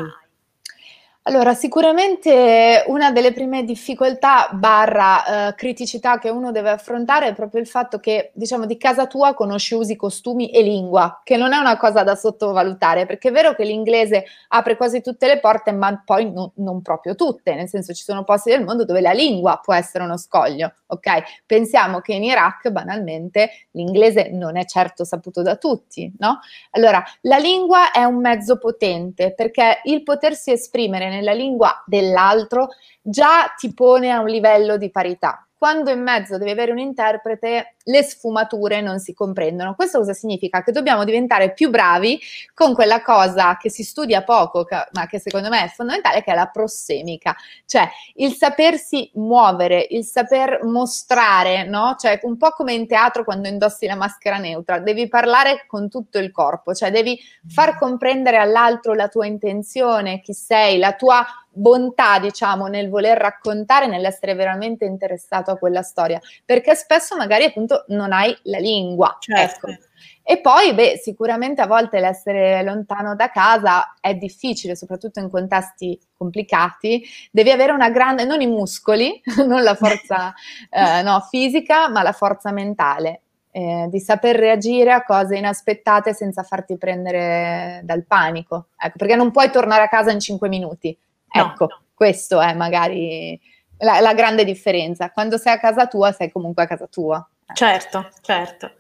Allora, 1.24 1.54
sicuramente 1.54 2.86
una 2.88 3.12
delle 3.12 3.34
prime 3.34 3.64
difficoltà 3.64 4.50
barra 4.54 5.50
eh, 5.50 5.56
criticità 5.56 6.18
che 6.18 6.30
uno 6.30 6.52
deve 6.52 6.72
affrontare 6.72 7.28
è 7.28 7.36
proprio 7.36 7.62
il 7.62 7.68
fatto 7.68 8.00
che, 8.00 8.32
diciamo, 8.34 8.66
di 8.66 8.78
casa 8.78 9.06
tua 9.06 9.36
conosci 9.36 9.76
usi, 9.76 9.96
costumi 9.96 10.50
e 10.50 10.64
lingua, 10.64 11.22
che 11.24 11.38
non 11.38 11.54
è 11.54 11.58
una 11.58 11.78
cosa 11.78 12.02
da 12.04 12.16
sottovalutare, 12.16 13.06
perché 13.06 13.30
è 13.30 13.32
vero 13.32 13.54
che 13.54 13.64
l'inglese 13.64 14.24
apre 14.48 14.76
quasi 14.76 15.02
tutte 15.02 15.28
le 15.28 15.40
porte, 15.40 15.72
ma 15.72 16.02
poi 16.04 16.32
no, 16.32 16.54
non 16.56 16.82
proprio 16.82 17.14
tutte, 17.14 17.54
nel 17.54 17.68
senso 17.68 17.94
ci 17.94 18.04
sono 18.04 18.24
posti 18.24 18.50
del 18.50 18.64
mondo 18.64 18.84
dove 18.86 19.02
la 19.02 19.12
lingua 19.12 19.60
può 19.64 19.74
essere 19.76 20.06
uno 20.06 20.18
scoglio, 20.18 20.74
ok? 20.88 21.44
Pensiamo 21.46 22.00
che 22.00 22.14
in 22.14 22.24
Iraq, 22.24 22.70
banalmente, 22.70 23.52
l'inglese 23.72 24.30
non 24.32 24.58
è 24.58 24.66
certo 24.66 25.04
saputo 25.04 25.44
da 25.44 25.58
tutti, 25.58 26.12
no? 26.18 26.40
Allora, 26.72 27.04
la 27.22 27.38
lingua 27.38 27.92
è 27.92 28.04
un 28.04 28.20
mezzo 28.20 28.58
potente, 28.58 29.34
perché 29.34 29.82
il 29.84 30.02
potersi 30.02 30.52
esprimere 30.52 31.09
nella 31.10 31.34
lingua 31.34 31.84
dell'altro 31.86 32.70
già 33.02 33.54
ti 33.58 33.74
pone 33.74 34.12
a 34.12 34.20
un 34.20 34.28
livello 34.28 34.78
di 34.78 34.92
parità. 34.92 35.49
Quando 35.60 35.92
in 35.92 36.02
mezzo 36.02 36.38
devi 36.38 36.52
avere 36.52 36.72
un 36.72 36.78
interprete, 36.78 37.76
le 37.84 38.02
sfumature 38.02 38.80
non 38.80 39.00
si 39.00 39.14
comprendono. 39.14 39.76
Questo 39.76 39.98
cosa 39.98 40.14
significa? 40.14 40.64
Che 40.64 40.72
dobbiamo 40.72 41.04
diventare 41.04 41.52
più 41.52 41.70
bravi 41.70 42.18
con 42.54 42.74
quella 42.74 43.02
cosa 43.02 43.58
che 43.58 43.70
si 43.70 43.84
studia 43.84 44.24
poco, 44.24 44.66
ma 44.94 45.06
che 45.08 45.20
secondo 45.20 45.50
me 45.50 45.66
è 45.66 45.68
fondamentale, 45.68 46.24
che 46.24 46.32
è 46.32 46.36
la 46.36 46.46
prossemica, 46.48 47.36
cioè 47.66 47.90
il 48.14 48.32
sapersi 48.32 49.12
muovere, 49.16 49.86
il 49.90 50.06
saper 50.06 50.64
mostrare, 50.64 51.66
no? 51.68 51.98
Cioè 52.00 52.22
un 52.24 52.38
po' 52.38 52.52
come 52.52 52.72
in 52.72 52.88
teatro 52.88 53.26
quando 53.26 53.50
indossi 53.50 53.86
la 53.86 53.96
maschera 53.96 54.38
neutra, 54.38 54.80
devi 54.80 55.10
parlare 55.10 55.66
con 55.68 55.90
tutto 55.90 56.20
il 56.20 56.32
corpo, 56.32 56.74
cioè 56.74 56.90
devi 56.90 57.20
far 57.46 57.78
comprendere 57.78 58.38
all'altro 58.38 58.94
la 58.94 59.10
tua 59.10 59.26
intenzione, 59.26 60.22
chi 60.22 60.34
sei, 60.34 60.78
la 60.78 60.94
tua 60.94 61.26
bontà, 61.60 62.20
diciamo, 62.20 62.68
nel 62.68 62.90
voler 62.90 63.18
raccontare, 63.18 63.88
nell'essere 63.88 64.34
veramente 64.34 64.86
interessato 64.86 65.52
a 65.52 65.58
quella 65.58 65.82
storia, 65.82 66.20
perché 66.46 66.74
spesso 66.76 67.16
magari 67.16 67.44
appunto 67.44 67.84
non 67.90 68.14
hai 68.14 68.36
la 68.44 68.60
lingua. 68.60 69.18
Certo. 69.20 69.68
Ecco. 69.68 69.84
E 70.24 70.40
poi, 70.42 70.74
beh, 70.74 70.98
sicuramente 71.02 71.62
a 71.62 71.68
volte 71.68 72.00
l'essere 72.00 72.64
lontano 72.64 73.16
da 73.16 73.30
casa 73.30 73.96
è 74.00 74.14
difficile, 74.14 74.76
soprattutto 74.76 75.20
in 75.20 75.30
contesti 75.30 76.00
complicati. 76.16 77.04
Devi 77.32 77.50
avere 77.52 77.72
una 77.72 77.90
grande, 77.90 78.26
non 78.26 78.40
i 78.40 78.48
muscoli, 78.48 79.22
non 79.46 79.64
la 79.64 79.76
forza 79.76 80.34
eh, 80.70 81.02
no, 81.02 81.20
fisica, 81.30 81.90
ma 81.90 82.04
la 82.04 82.12
forza 82.12 82.52
mentale. 82.52 83.22
Eh, 83.52 83.88
di 83.90 84.00
saper 84.00 84.36
reagire 84.36 84.92
a 84.92 85.04
cose 85.04 85.36
inaspettate 85.36 86.14
senza 86.14 86.44
farti 86.44 86.78
prendere 86.78 87.82
dal 87.84 88.06
panico. 88.06 88.68
Ecco, 88.78 88.98
perché 88.98 89.16
non 89.16 89.32
puoi 89.32 89.50
tornare 89.50 89.82
a 89.82 89.88
casa 89.88 90.12
in 90.12 90.20
cinque 90.20 90.48
minuti, 90.48 90.96
Ecco, 91.32 91.66
no. 91.66 91.82
questo 91.94 92.42
è 92.42 92.54
magari 92.54 93.40
la, 93.78 94.00
la, 94.00 94.14
grande 94.14 94.44
differenza. 94.44 95.12
Quando 95.12 95.38
sei 95.38 95.54
a 95.54 95.60
casa 95.60 95.88
tua, 95.88 96.12
sei 96.12 96.32
comunque 96.32 96.64
a 96.64 96.68
casa 96.68 96.88
tua. 96.88 97.28
Certo, 97.54 98.10
certo. 98.22 98.72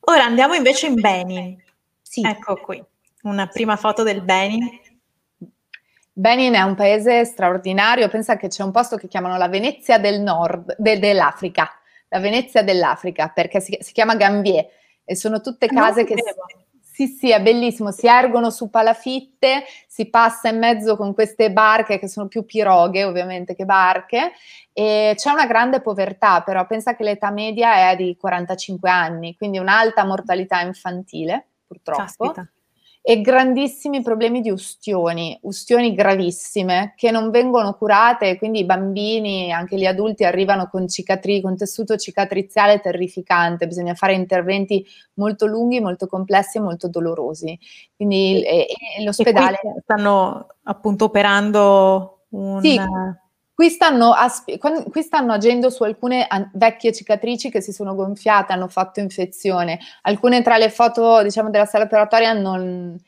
Ora 0.00 0.24
andiamo 0.24 0.54
invece 0.54 0.86
in 0.86 1.00
Benin. 1.00 1.62
Sì. 2.00 2.22
Ecco 2.24 2.56
qui, 2.56 2.82
una 3.22 3.46
prima 3.46 3.76
foto 3.76 4.02
del 4.02 4.22
Benin. 4.22 4.68
Benin 6.12 6.54
è 6.54 6.62
un 6.62 6.74
paese 6.74 7.24
straordinario, 7.24 8.08
pensa 8.08 8.36
che 8.36 8.48
c'è 8.48 8.62
un 8.62 8.70
posto 8.70 8.96
che 8.96 9.08
chiamano 9.08 9.38
la 9.38 9.48
Venezia 9.48 9.98
del 9.98 10.20
Nord, 10.20 10.74
de, 10.76 10.98
dell'Africa, 10.98 11.70
la 12.08 12.18
Venezia 12.18 12.62
dell'Africa, 12.62 13.28
perché 13.28 13.60
si, 13.60 13.78
si 13.80 13.92
chiama 13.92 14.14
Gambier 14.14 14.66
e 15.04 15.16
sono 15.16 15.40
tutte 15.40 15.66
case 15.68 16.04
che... 16.04 16.14
Sì, 16.92 17.06
sì, 17.06 17.30
è 17.30 17.40
bellissimo, 17.40 17.90
si 17.90 18.06
ergono 18.06 18.50
su 18.50 18.68
palafitte, 18.68 19.64
si 19.88 20.10
passa 20.10 20.50
in 20.50 20.58
mezzo 20.58 20.94
con 20.94 21.14
queste 21.14 21.50
barche 21.50 21.98
che 21.98 22.06
sono 22.06 22.28
più 22.28 22.44
piroghe 22.44 23.04
ovviamente 23.04 23.54
che 23.54 23.64
barche 23.64 24.32
e 24.74 25.14
c'è 25.16 25.30
una 25.30 25.46
grande 25.46 25.80
povertà, 25.80 26.42
però 26.42 26.66
pensa 26.66 26.94
che 26.94 27.02
l'età 27.02 27.30
media 27.30 27.90
è 27.90 27.96
di 27.96 28.14
45 28.14 28.90
anni, 28.90 29.34
quindi 29.36 29.56
un'alta 29.56 30.04
mortalità 30.04 30.60
infantile 30.60 31.46
purtroppo. 31.66 32.02
Caspita. 32.02 32.51
E 33.04 33.20
grandissimi 33.20 34.00
problemi 34.00 34.40
di 34.40 34.50
ustioni, 34.50 35.36
ustioni 35.42 35.92
gravissime 35.92 36.94
che 36.96 37.10
non 37.10 37.30
vengono 37.30 37.74
curate, 37.74 38.38
quindi 38.38 38.60
i 38.60 38.64
bambini, 38.64 39.52
anche 39.52 39.76
gli 39.76 39.84
adulti 39.84 40.22
arrivano 40.22 40.68
con 40.68 40.86
cicatrici, 40.86 41.40
con 41.40 41.56
tessuto 41.56 41.96
cicatriziale 41.96 42.78
terrificante, 42.78 43.66
bisogna 43.66 43.94
fare 43.94 44.14
interventi 44.14 44.86
molto 45.14 45.46
lunghi, 45.46 45.80
molto 45.80 46.06
complessi 46.06 46.58
e 46.58 46.60
molto 46.60 46.86
dolorosi. 46.86 47.58
Quindi 47.96 48.40
e, 48.44 48.68
e 48.98 49.02
l'ospedale... 49.02 49.56
E 49.56 49.80
stanno 49.82 50.46
appunto 50.62 51.06
operando 51.06 52.26
un... 52.28 52.60
Sì, 52.60 52.80
Qui 53.54 53.68
stanno, 53.68 54.14
qui 54.90 55.02
stanno, 55.02 55.34
agendo 55.34 55.68
su 55.68 55.82
alcune 55.82 56.26
vecchie 56.54 56.92
cicatrici 56.92 57.50
che 57.50 57.60
si 57.60 57.70
sono 57.70 57.94
gonfiate, 57.94 58.52
hanno 58.54 58.66
fatto 58.66 59.00
infezione. 59.00 59.78
Alcune 60.02 60.40
tra 60.40 60.56
le 60.56 60.70
foto, 60.70 61.22
diciamo, 61.22 61.50
della 61.50 61.66
sala 61.66 61.84
operatoria 61.84 62.32
non, 62.32 62.98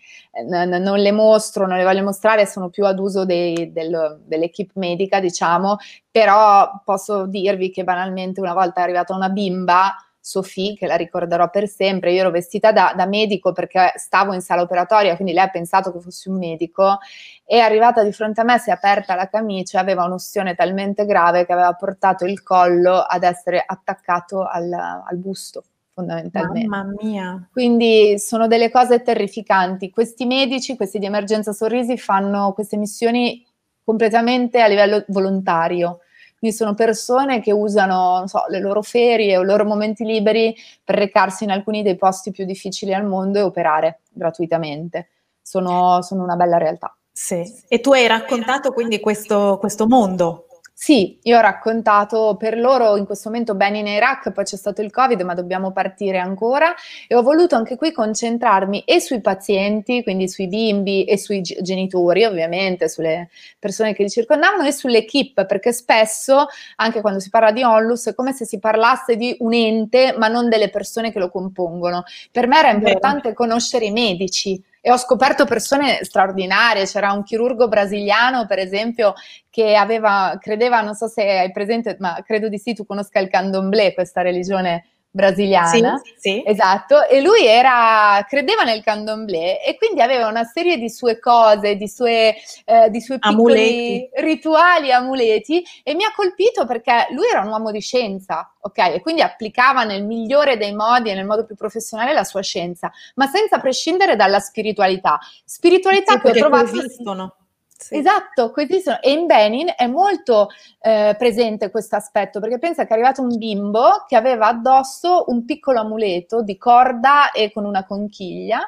n- 0.43 0.79
non 0.83 0.99
le 0.99 1.13
mostro, 1.13 1.67
non 1.67 1.79
le 1.79 1.85
voglio 1.85 2.03
mostrare, 2.03 2.47
sono 2.47 2.69
più 2.69 2.85
ad 2.85 2.99
uso 2.99 3.25
dei, 3.25 3.73
del, 3.73 4.21
dell'equipe 4.27 4.73
medica, 4.77 5.19
diciamo, 5.19 5.79
però 6.11 6.83
posso 6.85 7.27
dirvi 7.27 7.71
che 7.71 7.83
banalmente 7.83 8.41
una 8.41 8.53
volta 8.53 8.81
è 8.81 8.83
arrivata 8.83 9.15
una 9.15 9.31
bimba 9.31 9.97
Sofì, 10.27 10.75
che 10.75 10.87
la 10.87 10.97
ricorderò 10.97 11.51
per 11.51 11.69
sempre. 11.69 12.13
Io 12.13 12.21
ero 12.21 12.31
vestita 12.31 12.73
da, 12.73 12.95
da, 12.97 13.05
medico 13.05 13.53
perché 13.53 13.93
stavo 13.97 14.33
in 14.33 14.41
sala 14.41 14.63
operatoria, 14.63 15.17
quindi 15.17 15.35
lei 15.35 15.45
ha 15.45 15.51
pensato 15.51 15.93
che 15.93 16.01
fossi 16.01 16.31
un 16.31 16.39
medico. 16.39 16.97
È 17.45 17.59
arrivata 17.59 18.03
di 18.03 18.11
fronte 18.11 18.41
a 18.41 18.45
me, 18.45 18.59
si 18.59 18.71
è 18.71 18.73
aperta 18.73 19.15
la 19.17 19.29
camicia, 19.29 19.81
aveva 19.81 20.05
un'ostione 20.05 20.55
talmente 20.55 21.05
grave 21.05 21.45
che 21.45 21.53
aveva 21.53 21.75
portato 21.75 22.25
il 22.25 22.43
collo 22.43 22.95
ad 22.95 23.23
essere 23.23 23.63
attaccato 23.67 24.47
al, 24.47 24.73
al 24.73 25.17
busto 25.19 25.63
fondamentalmente. 25.93 26.69
Mamma 26.69 26.95
mia. 27.03 27.49
Quindi 27.53 28.19
sono 28.19 28.47
delle 28.47 28.71
cose 28.71 29.03
terrificanti. 29.03 29.91
Questi 29.91 30.25
medici, 30.25 30.75
questi 30.75 30.99
di 30.99 31.05
emergenza 31.05 31.53
sorrisi, 31.53 31.99
fanno 31.99 32.53
queste 32.55 32.79
missioni 32.79 33.47
completamente 33.85 34.63
a 34.63 34.69
livello 34.69 35.05
volontario. 35.09 35.99
Quindi 36.45 36.61
sono 36.61 36.75
persone 36.75 37.41
che 37.41 37.53
usano 37.53 38.25
so, 38.27 38.45
le 38.49 38.61
loro 38.61 38.83
ferie 38.83 39.39
o 39.39 39.43
i 39.43 39.47
loro 39.47 39.65
momenti 39.65 40.05
liberi 40.05 40.55
per 40.85 40.95
recarsi 40.95 41.45
in 41.45 41.51
alcuni 41.51 41.83
dei 41.83 41.97
posti 41.97 42.33
più 42.33 42.45
difficili 42.45 42.93
al 42.93 43.07
mondo 43.07 43.39
e 43.39 43.43
operare 43.43 44.01
gratuitamente. 44.11 45.09
Sono, 45.41 46.03
sono 46.03 46.23
una 46.23 46.37
bella 46.37 46.59
realtà. 46.59 46.95
Sì. 47.11 47.51
E 47.67 47.81
tu 47.81 47.95
hai 47.95 48.07
raccontato 48.07 48.73
quindi 48.73 49.01
questo, 49.01 49.57
questo 49.59 49.87
mondo 49.87 50.44
sì, 50.85 51.19
io 51.23 51.39
ho 51.39 51.41
raccontato 51.41 52.37
per 52.39 52.59
loro 52.59 52.99
in 52.99 53.07
questo 53.07 53.31
momento 53.31 53.55
bene 53.55 53.79
in 53.79 53.87
Iraq, 53.87 54.33
poi 54.33 54.45
c'è 54.45 54.57
stato 54.57 54.83
il 54.83 54.91
Covid, 54.91 55.19
ma 55.23 55.33
dobbiamo 55.33 55.73
partire 55.73 56.19
ancora. 56.19 56.75
E 57.09 57.15
ho 57.15 57.23
voluto 57.23 57.57
anche 57.57 57.77
qui 57.77 57.91
concentrarmi 57.91 58.83
e 58.85 59.01
sui 59.01 59.23
pazienti, 59.23 60.03
quindi 60.03 60.29
sui 60.29 60.47
bimbi 60.47 61.05
e 61.05 61.17
sui 61.17 61.41
genitori, 61.41 62.25
ovviamente, 62.27 62.91
sulle 62.91 63.31
persone 63.59 63.95
che 63.95 64.03
li 64.03 64.11
circondavano 64.11 64.67
e 64.67 64.73
sull'equipe, 64.73 65.47
perché 65.47 65.73
spesso, 65.73 66.49
anche 66.77 67.01
quando 67.01 67.19
si 67.19 67.31
parla 67.31 67.51
di 67.51 67.63
onlus, 67.63 68.09
è 68.09 68.15
come 68.15 68.35
se 68.35 68.45
si 68.45 68.59
parlasse 68.59 69.17
di 69.17 69.35
un 69.39 69.55
ente, 69.55 70.15
ma 70.19 70.29
non 70.29 70.51
delle 70.51 70.69
persone 70.69 71.11
che 71.13 71.19
lo 71.19 71.31
compongono. 71.31 72.05
Per 72.31 72.47
me 72.47 72.59
era 72.59 72.69
importante 72.69 73.33
conoscere 73.33 73.87
i 73.87 73.91
medici 73.91 74.63
e 74.87 74.93
ho 74.93 74.99
scoperto 74.99 75.47
persone 75.47 76.05
straordinarie. 76.05 76.85
C'era 76.85 77.13
un 77.13 77.23
chirurgo 77.23 77.69
brasiliano, 77.69 78.45
per 78.45 78.59
esempio, 78.59 79.15
che 79.49 79.77
aveva, 79.77 80.37
credeva, 80.39 80.83
non 80.83 80.93
so 80.93 81.09
se 81.09 81.23
hai 81.23 81.51
presente, 81.53 81.97
ma 82.01 82.21
credo 82.23 82.51
di 82.51 82.59
sì, 82.59 82.75
tu 82.75 82.85
conosca 82.85 83.19
il 83.19 83.31
candomblé, 83.31 83.95
questa 83.95 84.21
religione 84.21 84.89
brasiliana. 85.15 86.01
Sì, 86.03 86.15
sì. 86.17 86.43
Esatto, 86.45 87.07
e 87.07 87.23
lui 87.23 87.47
era, 87.47 88.25
credeva 88.29 88.65
nel 88.65 88.83
candomblé 88.83 89.63
e 89.63 89.77
quindi 89.77 90.01
aveva 90.01 90.27
una 90.27 90.43
serie 90.43 90.77
di 90.77 90.91
sue 90.91 91.21
cose, 91.21 91.77
di 91.77 91.87
sue, 91.87 92.35
eh, 92.65 92.91
di 92.91 93.01
suoi 93.01 93.19
amuleti. 93.21 94.11
rituali, 94.15 94.91
amuleti 94.91 95.65
e 95.85 95.95
mi 95.95 96.03
ha 96.03 96.13
colpito 96.15 96.67
perché 96.67 97.07
lui 97.11 97.29
era 97.29 97.43
un 97.43 97.49
uomo 97.49 97.71
di 97.71 97.81
scienza, 97.81 98.53
ok? 98.61 98.79
E 98.79 99.01
quindi 99.01 99.23
applicava 99.23 99.85
nel 99.85 100.05
migliore 100.05 100.57
dei 100.57 100.75
modi 100.75 101.11
e 101.11 101.15
nel 101.15 101.27
modo 101.27 101.45
più 101.45 101.55
professionale 101.55 102.13
la 102.13 102.25
sua 102.25 102.43
scienza, 102.43 102.91
ma 103.15 103.29
senza 103.29 103.61
prescindere 103.61 104.17
dalla 104.17 104.41
spiritualità. 104.41 105.21
Spiritualità 105.45 106.15
sì, 106.15 106.19
che 106.19 106.29
ho 106.29 106.33
trovato... 106.33 106.77
Esistono 106.77 107.37
sì. 107.85 107.99
Esatto, 107.99 108.51
così 108.51 108.81
sono. 108.81 108.99
E 109.03 109.13
in 109.13 109.27
Benin 109.27 109.71
è 109.77 109.87
molto 109.87 110.49
eh, 110.81 111.15
presente 111.19 111.71
questo 111.71 111.97
aspetto, 111.97 112.41
perché 112.41 112.59
pensa 112.59 112.85
che 112.85 112.91
è 112.91 112.93
arrivato 112.95 113.21
un 113.21 113.37
bimbo 113.37 114.05
che 114.09 114.17
aveva 114.17 114.47
addosso 114.47 115.25
un 115.29 115.45
piccolo 115.45 115.81
amuleto 115.81 116.43
di 116.43 116.57
corda 116.57 117.31
e 117.31 117.53
con 117.53 117.67
una 117.67 117.85
conchiglia 117.85 118.61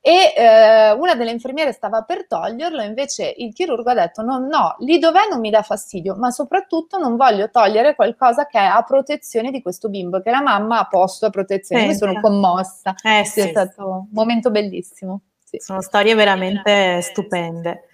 e 0.00 0.32
eh, 0.36 0.92
una 0.92 1.14
delle 1.14 1.30
infermiere 1.30 1.72
stava 1.72 2.02
per 2.02 2.26
toglierlo, 2.26 2.82
invece 2.82 3.32
il 3.36 3.52
chirurgo 3.52 3.90
ha 3.90 3.94
detto 3.94 4.22
no, 4.22 4.38
no, 4.38 4.74
lì 4.78 4.98
dov'è 4.98 5.28
non 5.30 5.38
mi 5.38 5.50
dà 5.50 5.62
fastidio, 5.62 6.16
ma 6.16 6.30
soprattutto 6.30 6.98
non 6.98 7.16
voglio 7.16 7.50
togliere 7.50 7.94
qualcosa 7.94 8.46
che 8.46 8.58
è 8.58 8.64
a 8.64 8.82
protezione 8.82 9.52
di 9.52 9.62
questo 9.62 9.88
bimbo, 9.88 10.20
che 10.20 10.30
la 10.30 10.42
mamma 10.42 10.80
ha 10.80 10.86
posto 10.86 11.26
a 11.26 11.30
protezione. 11.30 11.84
Eh, 11.84 11.86
mi 11.88 11.94
sono 11.94 12.20
commossa, 12.20 12.94
eh, 13.04 13.24
sì, 13.24 13.40
è 13.40 13.48
stato 13.48 13.86
un 13.86 14.08
momento 14.10 14.50
bellissimo. 14.50 15.20
Sì. 15.44 15.58
Sono 15.60 15.80
storie 15.80 16.14
veramente 16.14 17.00
stupende. 17.02 17.87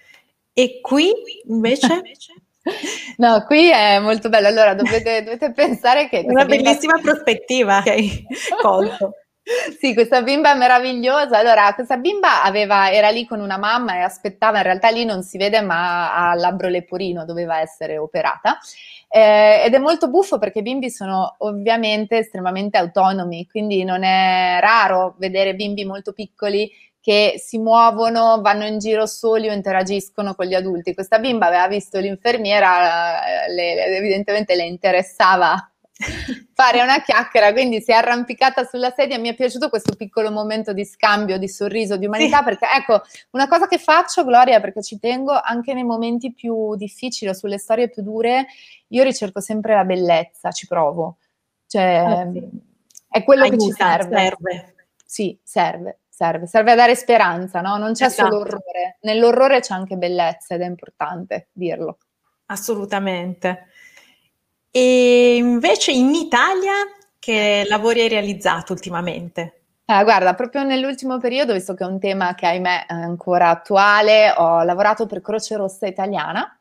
E 0.57 0.79
qui 0.81 1.11
invece? 1.47 2.01
No, 3.17 3.43
qui 3.45 3.69
è 3.69 3.99
molto 3.99 4.27
bello. 4.27 4.47
Allora 4.47 4.73
dovete, 4.73 5.21
dovete 5.21 5.51
pensare 5.51 6.09
che... 6.09 6.23
Una 6.25 6.45
bellissima 6.45 6.95
bimba... 6.95 7.11
prospettiva 7.11 7.81
che 7.83 7.91
hai 7.91 8.27
colto. 8.59 9.11
Sì, 9.79 9.93
questa 9.93 10.23
bimba 10.23 10.53
è 10.53 10.57
meravigliosa. 10.57 11.37
Allora, 11.37 11.71
questa 11.75 11.97
bimba 11.97 12.41
aveva, 12.43 12.89
era 12.91 13.09
lì 13.09 13.27
con 13.27 13.39
una 13.39 13.59
mamma 13.59 13.97
e 13.97 13.99
aspettava, 13.99 14.57
in 14.57 14.63
realtà 14.63 14.89
lì 14.89 15.05
non 15.05 15.21
si 15.21 15.37
vede, 15.37 15.61
ma 15.61 16.31
a 16.31 16.33
labbro 16.33 16.67
leporino 16.67 17.23
doveva 17.23 17.59
essere 17.59 17.99
operata. 17.99 18.57
Eh, 19.07 19.61
ed 19.63 19.75
è 19.75 19.77
molto 19.77 20.09
buffo 20.09 20.39
perché 20.39 20.59
i 20.59 20.63
bimbi 20.63 20.89
sono 20.89 21.35
ovviamente 21.39 22.17
estremamente 22.17 22.79
autonomi, 22.79 23.45
quindi 23.45 23.83
non 23.83 24.01
è 24.03 24.57
raro 24.59 25.13
vedere 25.19 25.53
bimbi 25.53 25.85
molto 25.85 26.13
piccoli 26.13 26.67
che 27.05 27.35
si 27.37 27.59
muovono, 27.59 28.41
vanno 28.41 28.65
in 28.65 28.79
giro 28.79 29.05
soli 29.05 29.47
o 29.47 29.53
interagiscono 29.53 30.33
con 30.33 30.47
gli 30.47 30.55
adulti. 30.55 30.95
Questa 30.95 31.19
bimba 31.19 31.45
aveva 31.45 31.67
visto 31.67 31.99
l'infermiera, 31.99 33.45
le, 33.47 33.95
evidentemente 33.97 34.55
le 34.55 34.63
interessava 34.63 35.71
fare 36.51 36.81
una 36.81 37.03
chiacchiera, 37.03 37.53
quindi 37.53 37.79
si 37.79 37.91
è 37.91 37.93
arrampicata 37.93 38.63
sulla 38.63 38.89
sedia. 38.89 39.19
Mi 39.19 39.29
è 39.29 39.35
piaciuto 39.35 39.69
questo 39.69 39.93
piccolo 39.95 40.31
momento 40.31 40.73
di 40.73 40.83
scambio, 40.83 41.37
di 41.37 41.47
sorriso, 41.47 41.95
di 41.95 42.07
umanità, 42.07 42.39
sì. 42.39 42.43
perché 42.45 42.65
ecco, 42.75 43.03
una 43.33 43.47
cosa 43.47 43.67
che 43.67 43.77
faccio, 43.77 44.25
Gloria, 44.25 44.59
perché 44.59 44.81
ci 44.81 44.97
tengo 44.97 45.39
anche 45.39 45.75
nei 45.75 45.83
momenti 45.83 46.33
più 46.33 46.75
difficili 46.75 47.29
o 47.29 47.35
sulle 47.35 47.59
storie 47.59 47.87
più 47.87 48.01
dure, 48.01 48.47
io 48.87 49.03
ricerco 49.03 49.41
sempre 49.41 49.75
la 49.75 49.85
bellezza, 49.85 50.49
ci 50.49 50.65
provo. 50.65 51.17
Cioè, 51.67 52.03
eh 52.03 52.31
sì. 52.33 52.49
è 53.07 53.23
quello 53.23 53.43
Aiuta, 53.43 53.57
che 53.57 53.63
ci 53.63 53.71
serve. 53.73 54.17
serve. 54.17 54.75
Sì, 55.05 55.39
serve 55.43 55.99
serve, 56.15 56.47
serve 56.47 56.71
a 56.71 56.75
dare 56.75 56.95
speranza, 56.95 57.59
no? 57.59 57.75
Non 57.75 57.91
c'è 57.91 58.05
esatto. 58.05 58.29
solo 58.29 58.41
orrore, 58.41 58.97
nell'orrore 59.01 59.59
c'è 59.59 59.73
anche 59.73 59.97
bellezza 59.97 60.55
ed 60.55 60.61
è 60.61 60.65
importante 60.65 61.49
dirlo. 61.51 61.97
Assolutamente. 62.45 63.67
E 64.71 65.35
invece 65.35 65.91
in 65.91 66.13
Italia 66.13 66.73
che 67.19 67.65
lavori 67.67 67.99
hai 68.01 68.07
realizzato 68.07 68.71
ultimamente? 68.71 69.63
Eh, 69.85 70.03
guarda, 70.03 70.33
proprio 70.35 70.63
nell'ultimo 70.63 71.17
periodo, 71.17 71.51
visto 71.51 71.73
che 71.73 71.83
è 71.83 71.87
un 71.87 71.99
tema 71.99 72.33
che 72.33 72.45
ahimè 72.45 72.85
è 72.85 72.93
ancora 72.93 73.49
attuale, 73.49 74.33
ho 74.37 74.63
lavorato 74.63 75.05
per 75.07 75.21
Croce 75.21 75.57
Rossa 75.57 75.85
Italiana, 75.85 76.57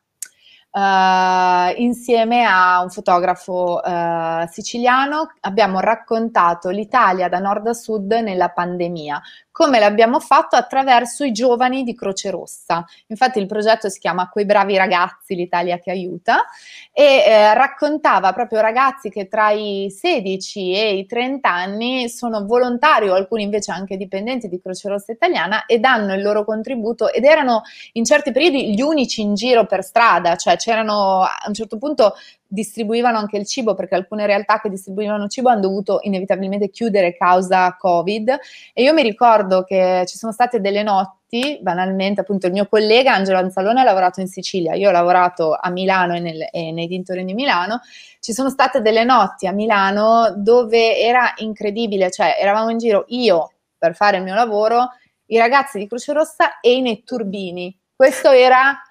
Uh, 0.74 1.72
insieme 1.76 2.44
a 2.44 2.82
un 2.82 2.90
fotografo 2.90 3.80
uh, 3.80 4.44
siciliano 4.50 5.30
abbiamo 5.42 5.78
raccontato 5.78 6.70
l'Italia 6.70 7.28
da 7.28 7.38
nord 7.38 7.68
a 7.68 7.72
sud 7.72 8.10
nella 8.10 8.48
pandemia, 8.48 9.22
come 9.54 9.78
l'abbiamo 9.78 10.18
fatto 10.18 10.56
attraverso 10.56 11.22
i 11.22 11.30
giovani 11.30 11.84
di 11.84 11.94
Croce 11.94 12.28
Rossa. 12.30 12.84
Infatti 13.06 13.38
il 13.38 13.46
progetto 13.46 13.88
si 13.88 14.00
chiama 14.00 14.28
Quei 14.28 14.44
bravi 14.44 14.76
ragazzi, 14.76 15.36
l'Italia 15.36 15.78
che 15.78 15.92
aiuta, 15.92 16.44
e 16.92 17.22
eh, 17.24 17.54
raccontava 17.54 18.32
proprio 18.32 18.60
ragazzi 18.60 19.10
che 19.10 19.28
tra 19.28 19.50
i 19.50 19.94
16 19.96 20.74
e 20.74 20.96
i 20.96 21.06
30 21.06 21.48
anni 21.48 22.08
sono 22.08 22.44
volontari 22.44 23.08
o 23.08 23.14
alcuni 23.14 23.44
invece 23.44 23.70
anche 23.70 23.96
dipendenti 23.96 24.48
di 24.48 24.60
Croce 24.60 24.88
Rossa 24.88 25.12
Italiana 25.12 25.66
e 25.66 25.78
danno 25.78 26.14
il 26.14 26.22
loro 26.22 26.44
contributo 26.44 27.12
ed 27.12 27.22
erano 27.24 27.62
in 27.92 28.04
certi 28.04 28.32
periodi 28.32 28.74
gli 28.74 28.82
unici 28.82 29.20
in 29.20 29.36
giro 29.36 29.66
per 29.66 29.84
strada, 29.84 30.34
cioè 30.34 30.56
c'erano 30.56 31.20
a 31.20 31.44
un 31.46 31.54
certo 31.54 31.78
punto 31.78 32.14
distribuivano 32.46 33.18
anche 33.18 33.36
il 33.36 33.46
cibo 33.46 33.74
perché 33.74 33.94
alcune 33.94 34.26
realtà 34.26 34.60
che 34.60 34.68
distribuivano 34.68 35.28
cibo 35.28 35.48
hanno 35.48 35.60
dovuto 35.60 35.98
inevitabilmente 36.02 36.70
chiudere 36.70 37.16
causa 37.16 37.76
Covid 37.76 38.38
e 38.72 38.82
io 38.82 38.92
mi 38.92 39.02
ricordo 39.02 39.64
che 39.64 40.04
ci 40.06 40.16
sono 40.16 40.32
state 40.32 40.60
delle 40.60 40.82
notti, 40.82 41.58
banalmente 41.60 42.20
appunto 42.20 42.46
il 42.46 42.52
mio 42.52 42.66
collega 42.66 43.14
Angelo 43.14 43.38
Anzalone 43.38 43.80
ha 43.80 43.84
lavorato 43.84 44.20
in 44.20 44.28
Sicilia, 44.28 44.74
io 44.74 44.88
ho 44.88 44.92
lavorato 44.92 45.56
a 45.58 45.70
Milano 45.70 46.14
e, 46.14 46.20
nel, 46.20 46.48
e 46.50 46.70
nei 46.70 46.86
dintorni 46.86 47.24
di 47.24 47.34
Milano, 47.34 47.80
ci 48.20 48.32
sono 48.32 48.50
state 48.50 48.80
delle 48.80 49.04
notti 49.04 49.46
a 49.46 49.52
Milano 49.52 50.32
dove 50.36 50.98
era 50.98 51.32
incredibile, 51.38 52.10
cioè 52.10 52.36
eravamo 52.38 52.70
in 52.70 52.78
giro 52.78 53.04
io 53.08 53.52
per 53.76 53.94
fare 53.94 54.18
il 54.18 54.22
mio 54.22 54.34
lavoro 54.34 54.90
i 55.26 55.38
ragazzi 55.38 55.78
di 55.78 55.86
Croce 55.86 56.12
Rossa 56.12 56.60
e 56.60 56.74
i 56.74 56.80
netturbini. 56.82 57.76
Questo 58.04 58.32
era 58.32 58.82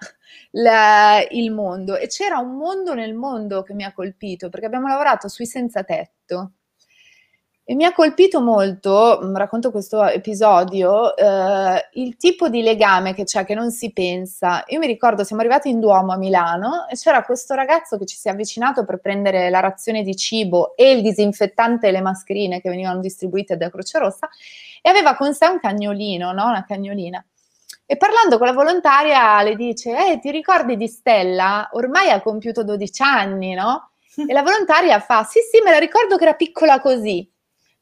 la, 0.50 1.24
il 1.30 1.52
mondo 1.52 1.96
e 1.96 2.08
c'era 2.08 2.38
un 2.38 2.56
mondo 2.56 2.94
nel 2.94 3.14
mondo 3.14 3.62
che 3.62 3.72
mi 3.72 3.84
ha 3.84 3.92
colpito 3.92 4.48
perché 4.48 4.66
abbiamo 4.66 4.88
lavorato 4.88 5.28
sui 5.28 5.46
senza 5.46 5.84
tetto 5.84 6.54
e 7.62 7.76
mi 7.76 7.84
ha 7.84 7.92
colpito 7.92 8.40
molto, 8.40 9.20
mm, 9.22 9.36
racconto 9.36 9.70
questo 9.70 10.04
episodio, 10.04 11.16
eh, 11.16 11.90
il 11.92 12.16
tipo 12.16 12.48
di 12.48 12.60
legame 12.62 13.14
che 13.14 13.22
c'è, 13.22 13.44
che 13.44 13.54
non 13.54 13.70
si 13.70 13.92
pensa. 13.92 14.64
Io 14.66 14.80
mi 14.80 14.88
ricordo, 14.88 15.22
siamo 15.22 15.42
arrivati 15.42 15.68
in 15.68 15.78
Duomo 15.78 16.12
a 16.12 16.16
Milano 16.16 16.88
e 16.88 16.96
c'era 16.96 17.22
questo 17.22 17.54
ragazzo 17.54 17.96
che 17.96 18.06
ci 18.06 18.16
si 18.16 18.26
è 18.26 18.32
avvicinato 18.32 18.84
per 18.84 18.98
prendere 18.98 19.48
la 19.48 19.60
razione 19.60 20.02
di 20.02 20.16
cibo 20.16 20.74
e 20.74 20.90
il 20.90 21.02
disinfettante 21.02 21.86
e 21.86 21.92
le 21.92 22.00
mascherine 22.00 22.60
che 22.60 22.68
venivano 22.68 22.98
distribuite 22.98 23.56
da 23.56 23.70
Croce 23.70 23.96
Rossa 24.00 24.28
e 24.82 24.90
aveva 24.90 25.14
con 25.14 25.32
sé 25.32 25.46
un 25.46 25.60
cagnolino, 25.60 26.32
no? 26.32 26.48
una 26.48 26.64
cagnolina. 26.64 27.24
E 27.86 27.96
parlando 27.98 28.38
con 28.38 28.46
la 28.46 28.52
volontaria 28.54 29.42
le 29.42 29.56
dice, 29.56 30.12
eh, 30.12 30.18
ti 30.18 30.30
ricordi 30.30 30.76
di 30.76 30.88
Stella? 30.88 31.68
Ormai 31.72 32.10
ha 32.10 32.22
compiuto 32.22 32.64
12 32.64 33.02
anni, 33.02 33.54
no? 33.54 33.90
E 34.26 34.32
la 34.32 34.42
volontaria 34.42 35.00
fa, 35.00 35.24
sì, 35.24 35.40
sì, 35.40 35.60
me 35.62 35.70
la 35.70 35.78
ricordo 35.78 36.16
che 36.16 36.22
era 36.22 36.34
piccola 36.34 36.80
così. 36.80 37.28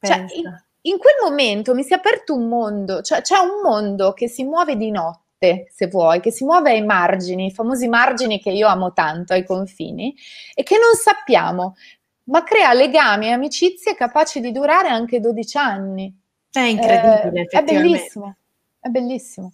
Cioè, 0.01 0.17
in, 0.17 0.63
in, 0.81 0.99
quel 0.99 1.15
momento 1.23 1.75
mi 1.75 1.85
si 1.85 1.93
è 1.93 1.97
aperto 1.97 2.35
un 2.35 2.49
mondo, 2.49 3.03
cioè 3.03 3.21
c'è 3.21 3.37
un 3.39 3.61
mondo 3.63 4.15
che 4.15 4.29
si 4.29 4.43
muove 4.43 4.77
di 4.77 4.91
notte, 4.91 5.69
se 5.71 5.87
vuoi, 5.87 6.21
che 6.21 6.33
si 6.33 6.45
muove 6.45 6.71
ai 6.71 6.83
margini, 6.83 7.47
i 7.47 7.53
famosi 7.53 7.87
margini 7.87 8.41
che 8.41 8.51
io 8.51 8.67
amo 8.67 8.93
tanto, 8.93 9.35
ai 9.35 9.45
confini, 9.45 10.17
e 10.55 10.63
che 10.65 10.79
non 10.79 10.95
sappiamo, 10.95 11.77
ma 12.25 12.43
crea 12.43 12.73
legami 12.73 13.27
e 13.27 13.33
amicizie 13.33 13.95
capaci 13.95 14.41
di 14.41 14.51
durare 14.51 14.89
anche 14.89 15.21
12 15.21 15.57
anni. 15.59 16.13
È 16.51 16.61
incredibile, 16.61 17.43
eh, 17.43 17.59
È 17.59 17.63
bellissimo, 17.63 18.37
è 18.81 18.89
bellissimo. 18.89 19.53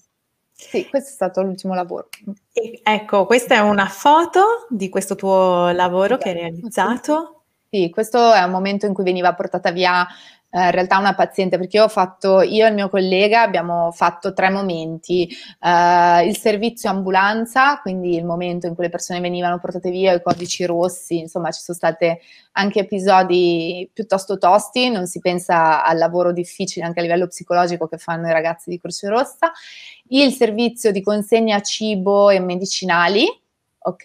Sì, 0.60 0.88
questo 0.88 1.10
è 1.10 1.12
stato 1.12 1.40
l'ultimo 1.42 1.72
lavoro. 1.74 2.08
E, 2.52 2.80
ecco, 2.82 3.26
questa 3.26 3.54
è 3.54 3.58
una 3.60 3.86
foto 3.86 4.66
di 4.68 4.88
questo 4.88 5.14
tuo 5.14 5.70
lavoro 5.70 6.16
sì, 6.16 6.22
che 6.22 6.28
hai 6.30 6.34
realizzato. 6.34 7.44
Sì, 7.70 7.90
questo 7.90 8.32
è 8.32 8.42
un 8.42 8.50
momento 8.50 8.84
in 8.84 8.92
cui 8.92 9.04
veniva 9.04 9.32
portata 9.34 9.70
via 9.70 10.04
eh, 10.50 10.64
in 10.64 10.70
realtà 10.70 10.98
una 10.98 11.14
paziente, 11.14 11.58
perché 11.58 11.76
io 11.76 11.84
ho 11.84 11.88
fatto, 11.88 12.40
io 12.40 12.64
e 12.64 12.68
il 12.68 12.74
mio 12.74 12.88
collega 12.88 13.42
abbiamo 13.42 13.90
fatto 13.92 14.32
tre 14.32 14.50
momenti, 14.50 15.28
eh, 15.60 16.26
il 16.26 16.36
servizio 16.36 16.90
ambulanza, 16.90 17.80
quindi 17.80 18.14
il 18.16 18.24
momento 18.24 18.66
in 18.66 18.74
cui 18.74 18.84
le 18.84 18.90
persone 18.90 19.20
venivano 19.20 19.58
portate 19.58 19.90
via, 19.90 20.14
i 20.14 20.22
codici 20.22 20.64
rossi, 20.64 21.18
insomma 21.18 21.50
ci 21.50 21.60
sono 21.60 21.76
stati 21.76 22.16
anche 22.52 22.80
episodi 22.80 23.88
piuttosto 23.92 24.38
tosti, 24.38 24.90
non 24.90 25.06
si 25.06 25.20
pensa 25.20 25.84
al 25.84 25.98
lavoro 25.98 26.32
difficile 26.32 26.86
anche 26.86 27.00
a 27.00 27.02
livello 27.02 27.26
psicologico 27.26 27.86
che 27.86 27.98
fanno 27.98 28.28
i 28.28 28.32
ragazzi 28.32 28.70
di 28.70 28.80
Croce 28.80 29.08
Rossa, 29.08 29.52
il 30.08 30.32
servizio 30.32 30.90
di 30.92 31.02
consegna 31.02 31.60
cibo 31.60 32.30
e 32.30 32.40
medicinali, 32.40 33.26
ok? 33.80 34.04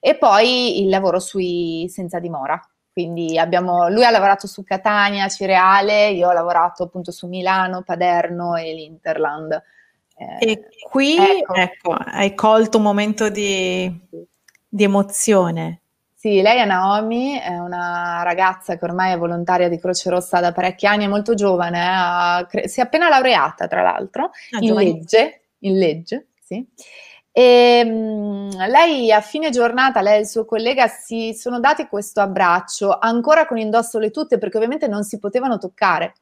E 0.00 0.16
poi 0.16 0.82
il 0.82 0.88
lavoro 0.88 1.18
sui 1.18 1.86
senza 1.88 2.18
dimora. 2.18 2.60
Quindi 2.92 3.38
abbiamo, 3.38 3.88
lui 3.88 4.04
ha 4.04 4.10
lavorato 4.10 4.46
su 4.46 4.62
Catania, 4.64 5.26
Cireale, 5.28 6.10
io 6.10 6.28
ho 6.28 6.32
lavorato 6.32 6.82
appunto 6.82 7.10
su 7.10 7.26
Milano, 7.26 7.82
Paderno 7.82 8.56
e 8.56 8.74
l'Interland. 8.74 9.62
Eh, 10.14 10.50
e 10.50 10.68
qui 10.90 11.16
ecco. 11.16 11.54
ecco. 11.54 11.92
hai 11.92 12.34
colto 12.34 12.76
un 12.76 12.82
momento 12.82 13.30
di, 13.30 13.90
di, 14.68 14.84
emozione. 14.84 15.80
Sì, 16.14 16.42
lei 16.42 16.58
è 16.58 16.66
Naomi, 16.66 17.38
è 17.38 17.56
una 17.56 18.22
ragazza 18.22 18.76
che 18.76 18.84
ormai 18.84 19.12
è 19.12 19.18
volontaria 19.18 19.70
di 19.70 19.80
Croce 19.80 20.10
Rossa 20.10 20.40
da 20.40 20.52
parecchi 20.52 20.86
anni, 20.86 21.04
è 21.04 21.08
molto 21.08 21.32
giovane, 21.32 22.46
eh, 22.50 22.68
si 22.68 22.80
è 22.80 22.82
appena 22.82 23.08
laureata 23.08 23.66
tra 23.68 23.80
l'altro 23.80 24.24
ah, 24.50 24.58
in 24.60 24.74
legge, 24.74 25.44
in 25.60 25.78
legge, 25.78 26.26
sì. 26.38 26.64
E 27.34 27.82
mh, 27.82 28.66
lei 28.68 29.10
a 29.10 29.22
fine 29.22 29.48
giornata, 29.50 30.02
lei 30.02 30.16
e 30.18 30.20
il 30.20 30.26
suo 30.26 30.44
collega 30.44 30.86
si 30.86 31.32
sono 31.34 31.60
dati 31.60 31.86
questo 31.86 32.20
abbraccio, 32.20 32.98
ancora 32.98 33.46
con 33.46 33.56
indosso 33.56 33.98
le 33.98 34.10
tute, 34.10 34.36
perché 34.36 34.58
ovviamente 34.58 34.86
non 34.86 35.02
si 35.02 35.18
potevano 35.18 35.56
toccare. 35.58 36.12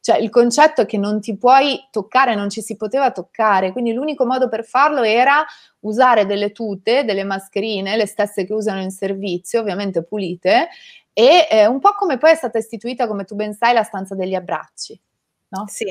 Cioè 0.00 0.18
il 0.18 0.28
concetto 0.28 0.82
è 0.82 0.86
che 0.86 0.98
non 0.98 1.20
ti 1.20 1.38
puoi 1.38 1.80
toccare, 1.90 2.34
non 2.34 2.50
ci 2.50 2.60
si 2.60 2.76
poteva 2.76 3.10
toccare, 3.10 3.72
quindi 3.72 3.92
l'unico 3.94 4.26
modo 4.26 4.48
per 4.50 4.64
farlo 4.64 5.02
era 5.02 5.42
usare 5.80 6.26
delle 6.26 6.52
tute, 6.52 7.04
delle 7.04 7.24
mascherine, 7.24 7.96
le 7.96 8.06
stesse 8.06 8.44
che 8.44 8.52
usano 8.52 8.82
in 8.82 8.90
servizio, 8.90 9.60
ovviamente 9.60 10.02
pulite, 10.04 10.68
e 11.14 11.48
eh, 11.50 11.66
un 11.66 11.80
po' 11.80 11.94
come 11.96 12.18
poi 12.18 12.32
è 12.32 12.34
stata 12.34 12.58
istituita, 12.58 13.06
come 13.06 13.24
tu 13.24 13.34
ben 13.34 13.54
sai, 13.54 13.72
la 13.72 13.82
stanza 13.84 14.14
degli 14.14 14.34
abbracci. 14.34 15.00
No? 15.48 15.64
Sì. 15.68 15.86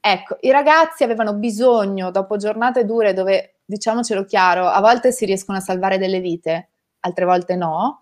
Ecco, 0.00 0.36
i 0.40 0.50
ragazzi 0.50 1.02
avevano 1.02 1.34
bisogno, 1.34 2.10
dopo 2.10 2.36
giornate 2.36 2.84
dure 2.84 3.12
dove 3.12 3.56
diciamocelo 3.64 4.24
chiaro, 4.24 4.66
a 4.66 4.80
volte 4.80 5.12
si 5.12 5.24
riescono 5.26 5.58
a 5.58 5.60
salvare 5.60 5.98
delle 5.98 6.20
vite, 6.20 6.70
altre 7.00 7.24
volte 7.24 7.56
no. 7.56 8.00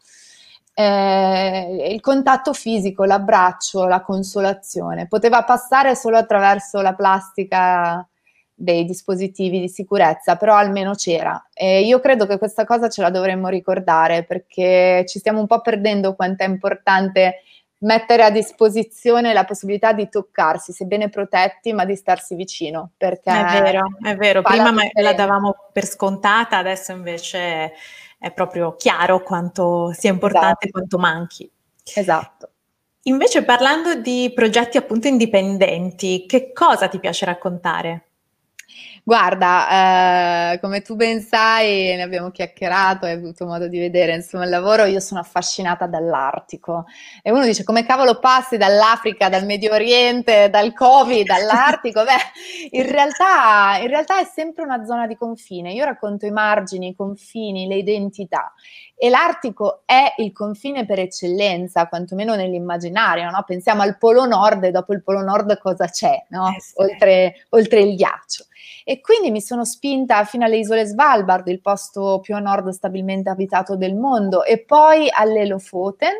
Eh, 0.75 1.89
il 1.91 2.01
contatto 2.01 2.53
fisico, 2.53 3.05
l'abbraccio, 3.05 3.87
la 3.87 4.03
consolazione, 4.03 5.09
poteva 5.09 5.43
passare 5.43 5.97
solo 5.97 6.19
attraverso 6.19 6.83
la 6.83 6.95
plastica 6.95 8.07
dei 8.59 8.85
dispositivi 8.85 9.61
di 9.61 9.69
sicurezza, 9.69 10.37
però 10.37 10.55
almeno 10.55 10.95
c'era. 10.95 11.49
E 11.53 11.83
io 11.83 11.99
credo 12.01 12.27
che 12.27 12.39
questa 12.39 12.65
cosa 12.65 12.89
ce 12.89 13.03
la 13.03 13.11
dovremmo 13.11 13.49
ricordare 13.49 14.25
perché 14.25 15.05
ci 15.07 15.19
stiamo 15.19 15.41
un 15.41 15.47
po' 15.47 15.61
perdendo 15.61 16.15
quanto 16.15 16.43
è 16.45 16.47
importante 16.47 17.43
mettere 17.79 18.23
a 18.23 18.31
disposizione 18.31 19.33
la 19.33 19.45
possibilità 19.45 19.93
di 19.93 20.09
toccarsi, 20.09 20.73
sebbene 20.73 21.09
protetti, 21.09 21.73
ma 21.73 21.85
di 21.85 21.97
starsi 21.97 22.35
vicino. 22.35 22.93
Perché 22.97 23.31
è 23.31 23.63
vero, 23.63 23.83
è 24.03 24.17
vero. 24.17 24.43
Prima 24.43 24.73
la, 24.73 25.03
la 25.03 25.13
davamo 25.13 25.55
per 25.73 25.87
scontata, 25.87 26.57
adesso 26.57 26.93
invece 26.93 27.73
è 28.19 28.33
proprio 28.33 28.77
chiaro 28.77 29.23
quanto 29.23 29.93
sia 29.93 30.11
importante, 30.11 30.67
esatto. 30.67 30.71
quanto 30.71 30.99
manchi. 30.99 31.51
Esatto. 31.95 32.51
Invece 33.03 33.45
parlando 33.45 33.95
di 33.95 34.33
progetti 34.35 34.77
appunto 34.77 35.07
indipendenti, 35.07 36.27
che 36.27 36.53
cosa 36.53 36.89
ti 36.89 36.99
piace 36.99 37.25
raccontare? 37.25 38.06
Guarda, 39.09 40.55
eh, 40.55 40.59
come 40.59 40.83
tu 40.83 40.97
ben 40.97 41.21
sai, 41.21 41.95
ne 41.95 42.03
abbiamo 42.03 42.33
chiacchierato, 42.33 43.07
hai 43.07 43.13
avuto 43.13 43.47
modo 43.47 43.69
di 43.69 43.79
vedere 43.79 44.13
insomma 44.13 44.43
il 44.43 44.51
lavoro, 44.51 44.83
io 44.85 44.99
sono 44.99 45.21
affascinata 45.21 45.87
dall'Artico 45.87 46.87
e 47.23 47.31
uno 47.31 47.45
dice 47.45 47.63
come 47.63 47.87
cavolo 47.87 48.19
passi 48.19 48.57
dall'Africa, 48.57 49.29
dal 49.29 49.45
Medio 49.45 49.73
Oriente, 49.73 50.51
dal 50.51 50.73
Covid, 50.73 51.31
all'Artico? 51.31 52.03
Beh, 52.03 52.77
in 52.77 52.91
realtà, 52.91 53.79
in 53.81 53.87
realtà 53.87 54.19
è 54.19 54.25
sempre 54.25 54.65
una 54.65 54.85
zona 54.85 55.07
di 55.07 55.15
confine, 55.17 55.73
io 55.73 55.85
racconto 55.85 56.27
i 56.27 56.33
margini, 56.33 56.89
i 56.89 56.97
confini, 56.97 57.69
le 57.69 57.77
identità 57.77 58.53
e 58.97 59.09
l'Artico 59.09 59.83
è 59.85 60.15
il 60.17 60.33
confine 60.33 60.85
per 60.85 60.99
eccellenza, 60.99 61.87
quantomeno 61.87 62.35
nell'immaginario, 62.35 63.31
no? 63.31 63.45
pensiamo 63.47 63.83
al 63.83 63.99
Polo 63.99 64.25
Nord 64.25 64.65
e 64.65 64.73
dopo 64.73 64.95
il 64.95 65.03
Polo 65.05 65.21
Nord 65.21 65.59
cosa 65.59 65.87
c'è, 65.87 66.25
no? 66.31 66.49
eh 66.49 66.83
oltre, 66.83 67.47
oltre 67.51 67.83
il 67.83 67.95
ghiaccio. 67.95 68.47
E 68.89 69.01
quindi 69.01 69.33
mi 69.33 69.41
sono 69.41 69.65
spinta 69.65 70.23
fino 70.23 70.45
alle 70.45 70.59
isole 70.59 70.85
Svalbard, 70.85 71.49
il 71.49 71.61
posto 71.61 72.21
più 72.23 72.37
a 72.37 72.39
nord 72.39 72.69
stabilmente 72.69 73.29
abitato 73.29 73.75
del 73.75 73.97
mondo, 73.97 74.45
e 74.45 74.63
poi 74.65 75.09
alle 75.11 75.45
Lofoten. 75.45 76.13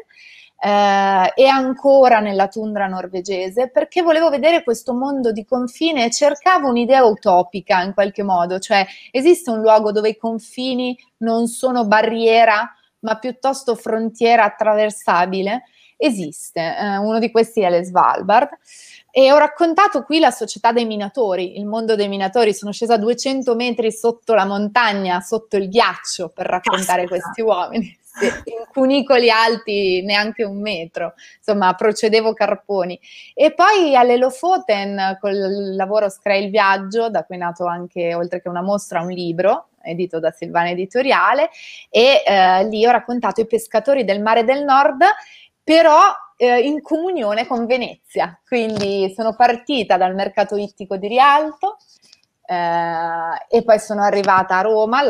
Eh, 0.59 1.33
e 1.37 1.47
ancora 1.47 2.19
nella 2.19 2.49
tundra 2.49 2.87
norvegese 2.87 3.69
perché 3.71 4.01
volevo 4.01 4.31
vedere 4.31 4.63
questo 4.65 4.95
mondo 4.95 5.31
di 5.31 5.45
confine 5.45 6.07
e 6.07 6.11
cercavo 6.11 6.69
un'idea 6.69 7.05
utopica 7.05 7.83
in 7.83 7.93
qualche 7.93 8.23
modo, 8.23 8.59
cioè 8.59 8.85
esiste 9.11 9.51
un 9.51 9.61
luogo 9.61 9.93
dove 9.93 10.09
i 10.09 10.17
confini 10.17 10.99
non 11.19 11.47
sono 11.47 11.87
barriera 11.87 12.75
ma 13.01 13.19
piuttosto 13.19 13.75
frontiera 13.77 14.45
attraversabile? 14.45 15.65
Esiste, 15.99 16.61
eh, 16.61 16.97
uno 16.97 17.19
di 17.19 17.31
questi 17.31 17.61
è 17.61 17.71
le 17.71 17.85
Svalbard 17.85 18.49
e 19.19 19.33
ho 19.33 19.39
raccontato 19.39 20.03
qui 20.03 20.19
la 20.19 20.31
società 20.31 20.73
dei 20.73 20.85
minatori, 20.85 21.57
il 21.57 21.65
mondo 21.65 21.95
dei 21.97 22.07
minatori. 22.07 22.53
Sono 22.53 22.71
scesa 22.71 22.99
200 22.99 23.55
metri 23.55 23.91
sotto 23.91 24.35
la 24.35 24.45
montagna, 24.45 25.21
sotto 25.21 25.57
il 25.57 25.71
ghiaccio, 25.71 26.29
per 26.29 26.45
raccontare 26.45 27.07
Caspita. 27.07 27.23
questi 27.25 27.41
uomini. 27.41 27.99
Sì, 28.03 28.27
in 28.27 28.67
cunicoli 28.71 29.31
alti 29.31 30.03
neanche 30.03 30.45
un 30.45 30.61
metro, 30.61 31.15
insomma, 31.39 31.73
procedevo 31.73 32.35
carponi. 32.35 33.01
E 33.33 33.55
poi 33.55 33.97
alle 33.97 34.19
Lofoten, 34.19 35.17
col 35.19 35.75
lavoro 35.75 36.11
Scray 36.11 36.45
il 36.45 36.51
Viaggio, 36.51 37.09
da 37.09 37.25
cui 37.25 37.37
è 37.37 37.39
nato 37.39 37.65
anche, 37.65 38.15
oltre 38.15 38.43
che 38.43 38.51
una 38.51 38.61
mostra, 38.61 39.01
un 39.01 39.09
libro, 39.09 39.69
edito 39.81 40.21
da 40.21 40.31
Silvana 40.31 40.69
Editoriale, 40.69 41.49
e 41.89 42.23
eh, 42.23 42.65
lì 42.65 42.87
ho 42.87 42.91
raccontato 42.91 43.41
i 43.41 43.47
pescatori 43.47 44.05
del 44.05 44.21
mare 44.21 44.45
del 44.45 44.63
nord, 44.63 45.03
però 45.65 46.03
eh, 46.37 46.61
in 46.61 46.83
comunione 46.83 47.47
con 47.47 47.67
Venezia. 47.67 48.39
Quindi 48.47 49.13
sono 49.17 49.35
partita 49.35 49.97
dal 49.97 50.15
mercato 50.15 50.57
ittico 50.57 50.97
di 50.97 51.09
Rialto, 51.09 51.79
eh, 52.49 53.57
e 53.57 53.63
poi 53.65 53.79
sono 53.81 54.03
arrivata 54.03 54.59
a 54.59 54.63
Roma, 54.63 55.03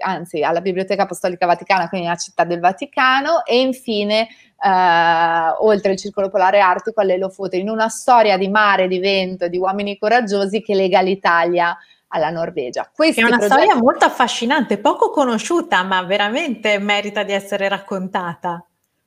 anzi 0.00 0.42
alla 0.42 0.60
Biblioteca 0.60 1.04
Apostolica 1.04 1.46
Vaticana, 1.46 1.88
quindi 1.88 2.06
alla 2.06 2.16
città 2.16 2.44
del 2.44 2.60
Vaticano, 2.60 3.44
e 3.44 3.60
infine 3.60 4.28
eh, 4.62 5.54
oltre 5.60 5.92
il 5.92 5.98
Circolo 5.98 6.28
Polare 6.28 6.60
Artico 6.60 7.00
all'Elofote, 7.00 7.56
in 7.56 7.70
una 7.70 7.88
storia 7.88 8.36
di 8.36 8.48
mare, 8.48 8.88
di 8.88 8.98
vento, 8.98 9.48
di 9.48 9.56
uomini 9.56 9.96
coraggiosi 9.98 10.60
che 10.60 10.74
lega 10.74 11.00
l'Italia 11.00 11.76
alla 12.08 12.30
Norvegia. 12.30 12.90
Questi 12.94 13.20
è 13.20 13.24
una 13.24 13.38
progetti... 13.38 13.60
storia 13.60 13.80
molto 13.80 14.04
affascinante, 14.04 14.78
poco 14.78 15.10
conosciuta, 15.10 15.82
ma 15.82 16.02
veramente 16.02 16.78
merita 16.78 17.22
di 17.22 17.32
essere 17.32 17.68
raccontata. 17.68 18.64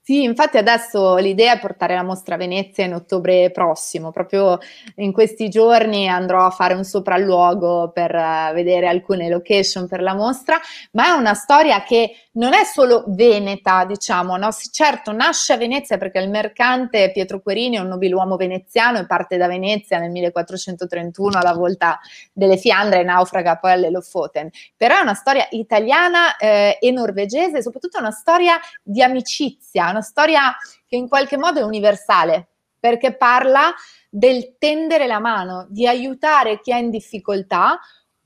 Sì, 0.10 0.24
infatti 0.24 0.58
adesso 0.58 1.18
l'idea 1.18 1.54
è 1.54 1.60
portare 1.60 1.94
la 1.94 2.02
mostra 2.02 2.34
a 2.34 2.38
Venezia 2.40 2.84
in 2.84 2.96
ottobre 2.96 3.52
prossimo, 3.52 4.10
proprio 4.10 4.58
in 4.96 5.12
questi 5.12 5.50
giorni 5.50 6.10
andrò 6.10 6.48
a 6.48 6.50
fare 6.50 6.74
un 6.74 6.84
sopralluogo 6.84 7.92
per 7.92 8.16
uh, 8.16 8.52
vedere 8.56 8.88
alcune 8.88 9.30
location 9.30 9.88
per 9.88 10.02
la 10.02 10.16
mostra, 10.16 10.60
ma 10.94 11.10
è 11.10 11.12
una 11.12 11.36
storia 11.36 11.84
che 11.84 12.30
non 12.40 12.54
è 12.54 12.64
solo 12.64 13.04
veneta, 13.08 13.86
diciamo, 13.86 14.36
no? 14.38 14.50
certo 14.72 15.12
nasce 15.12 15.54
a 15.54 15.58
Venezia 15.58 15.98
perché 15.98 16.20
il 16.20 16.30
mercante 16.30 17.12
Pietro 17.12 17.42
Querini 17.42 17.76
è 17.76 17.80
un 17.80 17.90
nobiluomo 17.90 18.36
veneziano 18.36 18.98
e 18.98 19.06
parte 19.06 19.38
da 19.38 19.48
Venezia 19.48 20.00
nel 20.00 20.10
1431 20.10 21.38
alla 21.38 21.54
volta 21.54 22.00
delle 22.34 22.58
Fiandre 22.58 23.02
e 23.02 23.04
naufraga 23.04 23.58
poi 23.58 23.74
all'Elofoten, 23.74 24.50
però 24.76 24.98
è 24.98 25.02
una 25.02 25.14
storia 25.14 25.46
italiana 25.52 26.36
eh, 26.38 26.78
e 26.80 26.92
norvegese, 26.92 27.62
soprattutto 27.62 28.00
una 28.00 28.12
storia 28.12 28.58
di 28.82 29.04
amicizia, 29.04 29.92
una 30.00 30.02
storia 30.02 30.56
che 30.88 30.96
in 30.96 31.08
qualche 31.08 31.38
modo 31.38 31.60
è 31.60 31.64
universale, 31.64 32.48
perché 32.80 33.16
parla 33.16 33.74
del 34.10 34.56
tendere 34.58 35.06
la 35.06 35.20
mano, 35.20 35.68
di 35.70 35.86
aiutare 35.86 36.62
chi 36.62 36.72
è 36.72 36.78
in 36.78 36.90
difficoltà, 36.90 37.80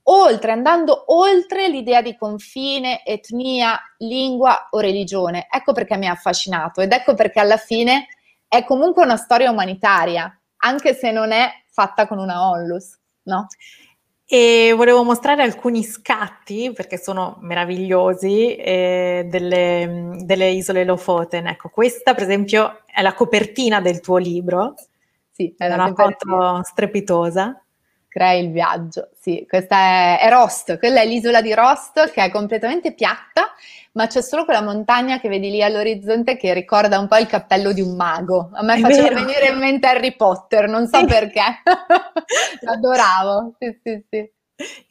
oltre, 0.03 0.51
andando 0.51 1.05
oltre 1.13 1.67
l'idea 1.67 2.01
di 2.01 2.15
confine, 2.15 3.03
etnia, 3.03 3.79
lingua 3.97 4.67
o 4.69 4.79
religione. 4.79 5.47
Ecco 5.49 5.73
perché 5.73 5.97
mi 5.97 6.07
ha 6.07 6.11
affascinato 6.11 6.81
ed 6.81 6.91
ecco 6.91 7.15
perché 7.15 7.39
alla 7.39 7.57
fine 7.57 8.07
è 8.47 8.63
comunque 8.63 9.03
una 9.03 9.17
storia 9.17 9.49
umanitaria, 9.49 10.39
anche 10.57 10.93
se 10.93 11.11
non 11.11 11.31
è 11.31 11.51
fatta 11.71 12.05
con 12.05 12.19
una 12.19 12.47
onlus, 12.49 12.97
no? 13.23 13.47
E 14.33 14.73
volevo 14.75 15.03
mostrare 15.03 15.43
alcuni 15.43 15.83
scatti, 15.83 16.71
perché 16.73 16.97
sono 16.97 17.37
meravigliosi, 17.41 18.55
eh, 18.55 19.27
delle, 19.29 20.15
delle, 20.23 20.49
isole 20.49 20.83
Lofoten. 20.83 21.45
Ecco, 21.45 21.69
questa 21.69 22.15
per 22.15 22.23
esempio 22.23 22.79
è 22.83 23.03
la 23.03 23.13
copertina 23.13 23.79
del 23.79 23.99
tuo 23.99 24.17
libro. 24.17 24.73
Sì, 25.29 25.53
è 25.55 25.71
una 25.71 25.93
foto 25.93 26.63
strepitosa. 26.63 27.62
Crei 28.13 28.45
il 28.45 28.51
viaggio, 28.51 29.09
sì, 29.19 29.43
questa 29.49 29.75
è, 29.75 30.19
è 30.19 30.29
Rost, 30.29 30.77
quella 30.77 31.01
è 31.01 31.05
l'isola 31.07 31.41
di 31.41 31.51
Rost 31.51 32.11
che 32.11 32.23
è 32.23 32.29
completamente 32.29 32.93
piatta, 32.93 33.51
ma 33.93 34.05
c'è 34.05 34.21
solo 34.21 34.45
quella 34.45 34.61
montagna 34.61 35.19
che 35.19 35.29
vedi 35.29 35.49
lì 35.49 35.63
all'orizzonte 35.63 36.37
che 36.37 36.53
ricorda 36.53 36.99
un 36.99 37.07
po' 37.07 37.17
il 37.17 37.25
cappello 37.25 37.73
di 37.73 37.81
un 37.81 37.95
mago. 37.95 38.51
A 38.53 38.61
me 38.61 38.75
è 38.75 38.79
faceva 38.81 39.07
vero. 39.07 39.25
venire 39.25 39.47
in 39.47 39.57
mente 39.57 39.87
Harry 39.87 40.15
Potter, 40.15 40.69
non 40.69 40.85
so 40.87 41.03
perché. 41.05 41.41
L'adoravo, 42.61 43.55
sì, 43.57 43.79
sì, 43.83 44.05
sì. 44.07 44.31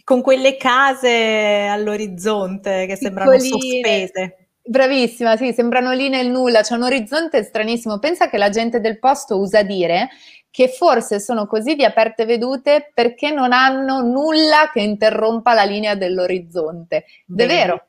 Con 0.03 0.21
quelle 0.21 0.57
case 0.57 1.69
all'orizzonte 1.71 2.87
che 2.87 2.97
sembrano 2.97 3.39
sospese. 3.39 4.42
Bravissima, 4.65 5.37
sì, 5.37 5.53
sembrano 5.53 5.93
lì 5.93 6.09
nel 6.09 6.31
nulla, 6.31 6.63
c'è 6.63 6.75
un 6.75 6.85
orizzonte 6.85 7.43
stranissimo. 7.43 7.99
Pensa 7.99 8.29
che 8.29 8.39
la 8.39 8.49
gente 8.49 8.81
del 8.81 8.99
posto 8.99 9.39
usa 9.39 9.63
dire 9.63 10.09
che 10.53 10.69
forse 10.69 11.19
sono 11.19 11.47
così 11.47 11.75
di 11.75 11.85
aperte 11.85 12.27
vedute 12.27 12.91
perché 12.95 13.31
non 13.31 13.53
hanno 13.53 14.03
nulla 14.03 14.71
che 14.73 14.83
interrompa 14.83 15.55
la 15.55 15.65
linea 15.65 15.95
dell'orizzonte. 15.95 16.97
È 16.97 17.05
vero. 17.47 17.87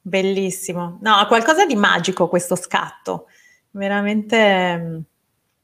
Bellissimo. 0.00 0.98
No, 1.00 1.14
ha 1.14 1.26
qualcosa 1.26 1.64
di 1.64 1.74
magico 1.74 2.28
questo 2.28 2.54
scatto. 2.54 3.26
Veramente 3.70 4.76
mm, 4.76 4.98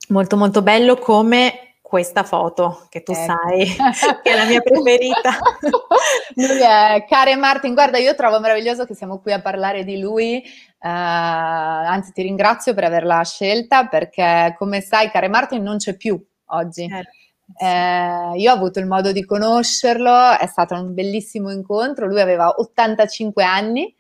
molto 0.09 0.37
molto 0.37 0.63
bello 0.63 0.97
come 0.97 1.68
questa 1.89 2.23
foto 2.23 2.87
che 2.91 3.03
tu 3.03 3.13
ecco. 3.13 3.25
sai 3.25 3.65
che 4.23 4.31
è 4.31 4.37
la 4.37 4.45
mia 4.45 4.61
preferita. 4.61 5.39
lui 6.37 6.61
è 6.61 7.07
Care 7.09 7.35
Martin, 7.37 7.73
guarda 7.73 7.97
io 7.97 8.15
trovo 8.15 8.39
meraviglioso 8.41 8.85
che 8.85 8.95
siamo 8.95 9.21
qui 9.21 9.33
a 9.33 9.41
parlare 9.41 9.85
di 9.85 9.99
lui, 9.99 10.43
uh, 10.45 10.87
anzi 10.87 12.13
ti 12.13 12.21
ringrazio 12.21 12.75
per 12.75 12.85
averla 12.85 13.25
scelta 13.25 13.87
perché 13.87 14.55
come 14.59 14.83
sai 14.83 15.11
Care 15.11 15.29
Martin 15.29 15.63
non 15.63 15.79
c'è 15.79 15.97
più 15.97 16.23
oggi. 16.49 16.87
Certo. 16.87 17.11
Eh, 17.59 18.33
io 18.37 18.53
ho 18.53 18.55
avuto 18.55 18.79
il 18.79 18.87
modo 18.87 19.11
di 19.11 19.25
conoscerlo, 19.25 20.37
è 20.39 20.47
stato 20.47 20.75
un 20.75 20.93
bellissimo 20.93 21.51
incontro, 21.51 22.07
lui 22.07 22.21
aveva 22.21 22.55
85 22.59 23.43
anni, 23.43 23.97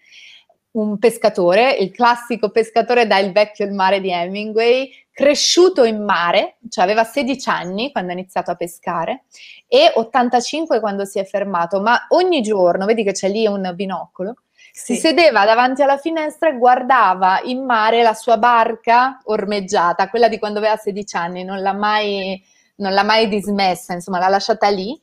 un 0.72 0.98
pescatore, 0.98 1.72
il 1.72 1.90
classico 1.90 2.50
pescatore 2.50 3.06
da 3.06 3.18
Il 3.18 3.32
vecchio 3.32 3.64
il 3.64 3.72
mare 3.72 4.00
di 4.00 4.10
Hemingway, 4.10 4.90
cresciuto 5.18 5.82
in 5.82 6.04
mare, 6.04 6.58
cioè 6.68 6.84
aveva 6.84 7.02
16 7.02 7.48
anni 7.48 7.90
quando 7.90 8.12
ha 8.12 8.14
iniziato 8.14 8.52
a 8.52 8.54
pescare 8.54 9.24
e 9.66 9.90
85 9.92 10.78
quando 10.78 11.04
si 11.04 11.18
è 11.18 11.24
fermato, 11.24 11.80
ma 11.80 12.06
ogni 12.10 12.40
giorno, 12.40 12.86
vedi 12.86 13.02
che 13.02 13.10
c'è 13.10 13.28
lì 13.28 13.44
un 13.44 13.72
binocolo, 13.74 14.36
sì. 14.72 14.94
si 14.94 15.00
sedeva 15.00 15.44
davanti 15.44 15.82
alla 15.82 15.98
finestra 15.98 16.50
e 16.50 16.56
guardava 16.56 17.40
in 17.42 17.64
mare 17.64 18.04
la 18.04 18.14
sua 18.14 18.38
barca 18.38 19.18
ormeggiata, 19.24 20.08
quella 20.08 20.28
di 20.28 20.38
quando 20.38 20.60
aveva 20.60 20.76
16 20.76 21.16
anni, 21.16 21.42
non 21.42 21.62
l'ha 21.62 21.74
mai, 21.74 22.40
non 22.76 22.92
l'ha 22.92 23.02
mai 23.02 23.26
dismessa, 23.26 23.94
insomma 23.94 24.20
l'ha 24.20 24.28
lasciata 24.28 24.68
lì 24.68 24.96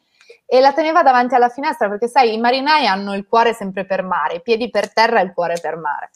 e 0.46 0.62
la 0.62 0.72
teneva 0.72 1.04
davanti 1.04 1.36
alla 1.36 1.50
finestra 1.50 1.90
perché 1.90 2.08
sai 2.08 2.34
i 2.34 2.40
marinai 2.40 2.88
hanno 2.88 3.16
il 3.16 3.28
cuore 3.28 3.54
sempre 3.54 3.84
per 3.84 4.02
mare, 4.02 4.36
i 4.36 4.42
piedi 4.42 4.70
per 4.70 4.94
terra 4.94 5.20
e 5.20 5.26
il 5.26 5.34
cuore 5.34 5.60
per 5.60 5.76
mare. 5.76 6.10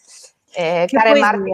Eh, 0.54 0.88
care 0.90 1.20
Marti, 1.20 1.52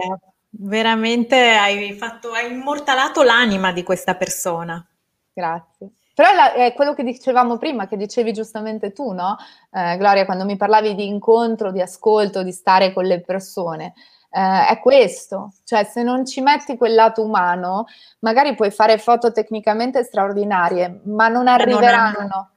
veramente 0.58 1.36
hai, 1.36 1.92
fatto, 1.94 2.32
hai 2.32 2.52
immortalato 2.52 3.22
l'anima 3.22 3.72
di 3.72 3.82
questa 3.82 4.14
persona. 4.14 4.84
Grazie. 5.32 5.90
Però 6.14 6.30
è 6.54 6.72
quello 6.74 6.94
che 6.94 7.02
dicevamo 7.02 7.58
prima, 7.58 7.86
che 7.86 7.98
dicevi 7.98 8.32
giustamente 8.32 8.92
tu, 8.92 9.12
no? 9.12 9.36
Eh, 9.70 9.98
Gloria, 9.98 10.24
quando 10.24 10.46
mi 10.46 10.56
parlavi 10.56 10.94
di 10.94 11.06
incontro, 11.06 11.70
di 11.70 11.82
ascolto, 11.82 12.42
di 12.42 12.52
stare 12.52 12.94
con 12.94 13.04
le 13.04 13.20
persone. 13.20 13.92
Eh, 14.30 14.66
è 14.68 14.80
questo, 14.80 15.52
cioè 15.64 15.84
se 15.84 16.02
non 16.02 16.24
ci 16.24 16.40
metti 16.40 16.78
quel 16.78 16.94
lato 16.94 17.22
umano, 17.22 17.84
magari 18.20 18.54
puoi 18.54 18.70
fare 18.70 18.96
foto 18.96 19.30
tecnicamente 19.30 20.02
straordinarie, 20.04 21.02
ma 21.04 21.28
non 21.28 21.48
arriveranno. 21.48 22.18
Non 22.18 22.30
hanno, 22.32 22.50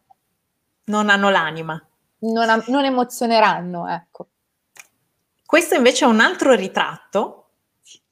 non 0.85 1.09
hanno 1.09 1.29
l'anima. 1.29 1.83
Non, 2.19 2.63
non 2.67 2.85
emozioneranno, 2.85 3.87
ecco. 3.89 4.27
Questo 5.45 5.75
invece 5.75 6.05
è 6.05 6.07
un 6.07 6.21
altro 6.21 6.53
ritratto 6.53 7.48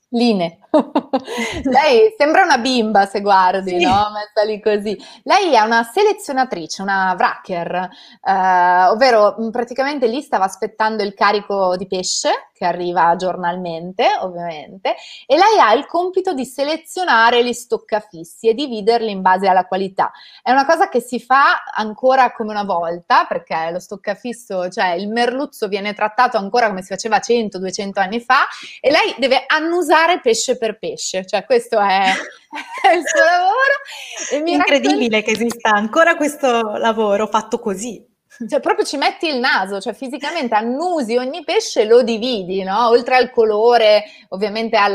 Line. 0.09 0.59
Lei 1.63 2.13
sembra 2.17 2.43
una 2.43 2.57
bimba 2.57 3.05
se 3.05 3.19
guardi, 3.19 3.77
sì. 3.77 3.83
no? 3.83 4.11
Messa 4.13 4.45
lì 4.45 4.61
così. 4.61 4.97
Lei 5.23 5.53
è 5.53 5.59
una 5.61 5.83
selezionatrice, 5.83 6.81
una 6.81 7.13
wracker, 7.17 7.89
eh, 8.23 8.85
ovvero 8.87 9.35
praticamente 9.51 10.07
lì 10.07 10.21
stava 10.21 10.45
aspettando 10.45 11.03
il 11.03 11.13
carico 11.13 11.75
di 11.75 11.87
pesce 11.87 12.49
che 12.53 12.65
arriva 12.65 13.15
giornalmente, 13.17 14.07
ovviamente, 14.21 14.95
e 15.27 15.35
lei 15.35 15.59
ha 15.59 15.73
il 15.73 15.85
compito 15.85 16.33
di 16.33 16.43
selezionare 16.43 17.45
gli 17.45 17.53
stoccafissi 17.53 18.47
e 18.47 18.55
dividerli 18.55 19.11
in 19.11 19.21
base 19.21 19.47
alla 19.47 19.65
qualità. 19.65 20.11
È 20.41 20.51
una 20.51 20.65
cosa 20.65 20.89
che 20.89 20.99
si 20.99 21.19
fa 21.19 21.63
ancora 21.71 22.31
come 22.33 22.49
una 22.49 22.63
volta, 22.63 23.25
perché 23.25 23.69
lo 23.71 23.79
stoccafisso, 23.79 24.69
cioè 24.69 24.93
il 24.93 25.07
merluzzo 25.07 25.67
viene 25.67 25.93
trattato 25.93 26.37
ancora 26.37 26.67
come 26.67 26.81
si 26.81 26.87
faceva 26.87 27.17
100-200 27.17 27.99
anni 27.99 28.19
fa 28.21 28.47
e 28.81 28.89
lei 28.89 29.13
deve 29.19 29.43
annusare 29.45 29.96
pesce 30.21 30.57
per 30.57 30.77
pesce, 30.77 31.25
cioè 31.25 31.45
questo 31.45 31.79
è, 31.79 32.11
è 32.83 32.93
il 32.93 33.03
suo 33.05 33.23
lavoro. 33.23 34.49
Incredibile 34.49 35.17
raccogli... 35.17 35.23
che 35.23 35.31
esista 35.31 35.71
ancora 35.71 36.15
questo 36.15 36.77
lavoro 36.77 37.27
fatto 37.27 37.59
così. 37.59 38.03
Cioè, 38.47 38.59
proprio 38.59 38.85
ci 38.85 38.97
metti 38.97 39.27
il 39.27 39.39
naso, 39.39 39.79
cioè 39.79 39.93
fisicamente 39.93 40.53
annusi 40.53 41.17
ogni 41.17 41.43
pesce 41.43 41.81
e 41.81 41.85
lo 41.85 42.03
dividi, 42.03 42.63
no? 42.63 42.89
Oltre 42.89 43.15
al 43.15 43.31
colore, 43.31 44.03
ovviamente 44.29 44.77
al 44.77 44.93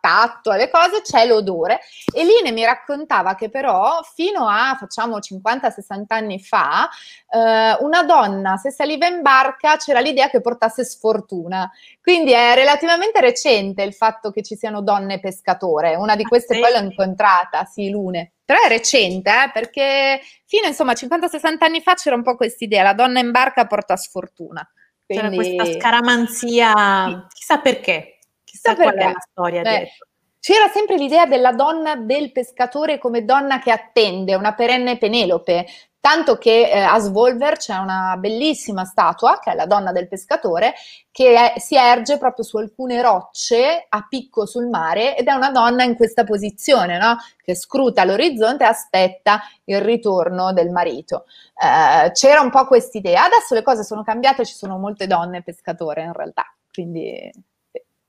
tatto, 0.00 0.50
alle 0.50 0.70
cose, 0.70 1.02
c'è 1.02 1.26
l'odore. 1.26 1.80
E 2.14 2.24
Line 2.24 2.52
mi 2.52 2.64
raccontava 2.64 3.34
che 3.34 3.50
però 3.50 4.00
fino 4.14 4.46
a, 4.46 4.76
facciamo, 4.78 5.18
50-60 5.18 6.04
anni 6.08 6.38
fa, 6.38 6.88
eh, 7.28 7.76
una 7.80 8.04
donna, 8.04 8.56
se 8.56 8.70
saliva 8.70 9.06
in 9.08 9.22
barca, 9.22 9.76
c'era 9.76 10.00
l'idea 10.00 10.28
che 10.28 10.40
portasse 10.40 10.84
sfortuna. 10.84 11.68
Quindi 12.00 12.32
è 12.32 12.54
relativamente 12.54 13.20
recente 13.20 13.82
il 13.82 13.94
fatto 13.94 14.30
che 14.30 14.42
ci 14.42 14.56
siano 14.56 14.80
donne 14.80 15.18
pescatore. 15.18 15.96
Una 15.96 16.14
di 16.14 16.24
queste 16.24 16.56
ah, 16.56 16.60
poi 16.60 16.72
l'ho 16.72 16.88
incontrata, 16.88 17.64
sì, 17.64 17.90
Lune 17.90 18.32
però 18.50 18.62
è 18.64 18.68
recente, 18.68 19.30
eh, 19.30 19.50
perché 19.52 20.20
fino 20.44 20.66
insomma 20.66 20.92
50-60 20.92 21.56
anni 21.60 21.80
fa 21.80 21.94
c'era 21.94 22.16
un 22.16 22.24
po' 22.24 22.34
questa 22.34 22.64
idea, 22.64 22.82
la 22.82 22.94
donna 22.94 23.20
in 23.20 23.30
barca 23.30 23.64
porta 23.66 23.96
sfortuna. 23.96 24.68
Quindi... 25.06 25.36
C'era 25.36 25.54
questa 25.54 25.78
scaramanzia, 25.78 27.28
chissà 27.32 27.58
perché, 27.58 28.18
chissà, 28.42 28.70
chissà 28.70 28.74
qual 28.74 28.94
perché. 28.94 29.08
è 29.08 29.12
la 29.12 29.26
storia 29.30 29.62
Beh, 29.62 29.68
dietro. 29.70 30.06
C'era 30.40 30.68
sempre 30.68 30.96
l'idea 30.96 31.26
della 31.26 31.52
donna 31.52 31.96
del 31.96 32.32
pescatore 32.32 32.98
come 32.98 33.24
donna 33.24 33.58
che 33.58 33.70
attende, 33.70 34.34
una 34.34 34.54
perenne 34.54 34.96
Penelope, 34.96 35.66
Tanto 36.00 36.38
che 36.38 36.70
eh, 36.70 36.80
a 36.80 36.98
Svolver 36.98 37.58
c'è 37.58 37.76
una 37.76 38.16
bellissima 38.18 38.86
statua, 38.86 39.38
che 39.38 39.50
è 39.52 39.54
la 39.54 39.66
donna 39.66 39.92
del 39.92 40.08
pescatore, 40.08 40.72
che 41.10 41.52
è, 41.52 41.58
si 41.58 41.76
erge 41.76 42.16
proprio 42.16 42.42
su 42.42 42.56
alcune 42.56 43.02
rocce 43.02 43.84
a 43.86 44.06
picco 44.08 44.46
sul 44.46 44.68
mare 44.68 45.14
ed 45.14 45.26
è 45.26 45.32
una 45.32 45.50
donna 45.50 45.84
in 45.84 45.96
questa 45.96 46.24
posizione, 46.24 46.96
no? 46.96 47.18
che 47.44 47.54
scruta 47.54 48.04
l'orizzonte 48.04 48.64
e 48.64 48.68
aspetta 48.68 49.42
il 49.64 49.82
ritorno 49.82 50.54
del 50.54 50.70
marito. 50.70 51.26
Eh, 51.54 52.10
c'era 52.12 52.40
un 52.40 52.48
po' 52.48 52.64
quest'idea. 52.64 53.26
Adesso 53.26 53.54
le 53.54 53.62
cose 53.62 53.84
sono 53.84 54.02
cambiate, 54.02 54.46
ci 54.46 54.54
sono 54.54 54.78
molte 54.78 55.06
donne 55.06 55.42
pescatore 55.42 56.02
in 56.02 56.14
realtà, 56.14 56.44
quindi... 56.72 57.30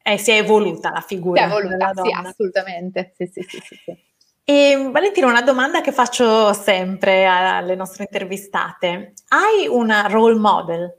Eh, 0.04 0.18
si 0.18 0.32
è 0.32 0.38
evoluta 0.38 0.92
la 0.92 1.02
figura. 1.02 1.42
Si 1.42 1.48
è 1.48 1.58
evoluta, 1.58 1.92
sì, 2.04 2.12
assolutamente. 2.12 3.14
Sì, 3.16 3.30
sì, 3.32 3.42
sì. 3.42 3.98
E 4.44 4.90
Valentina, 4.92 5.28
una 5.28 5.44
domanda 5.44 5.82
che 5.82 5.92
faccio 5.92 6.52
sempre 6.54 7.26
alle 7.26 7.76
nostre 7.76 8.04
intervistate. 8.04 9.14
Hai 9.30 9.68
una 9.68 10.08
role 10.08 10.38
model? 10.38 10.98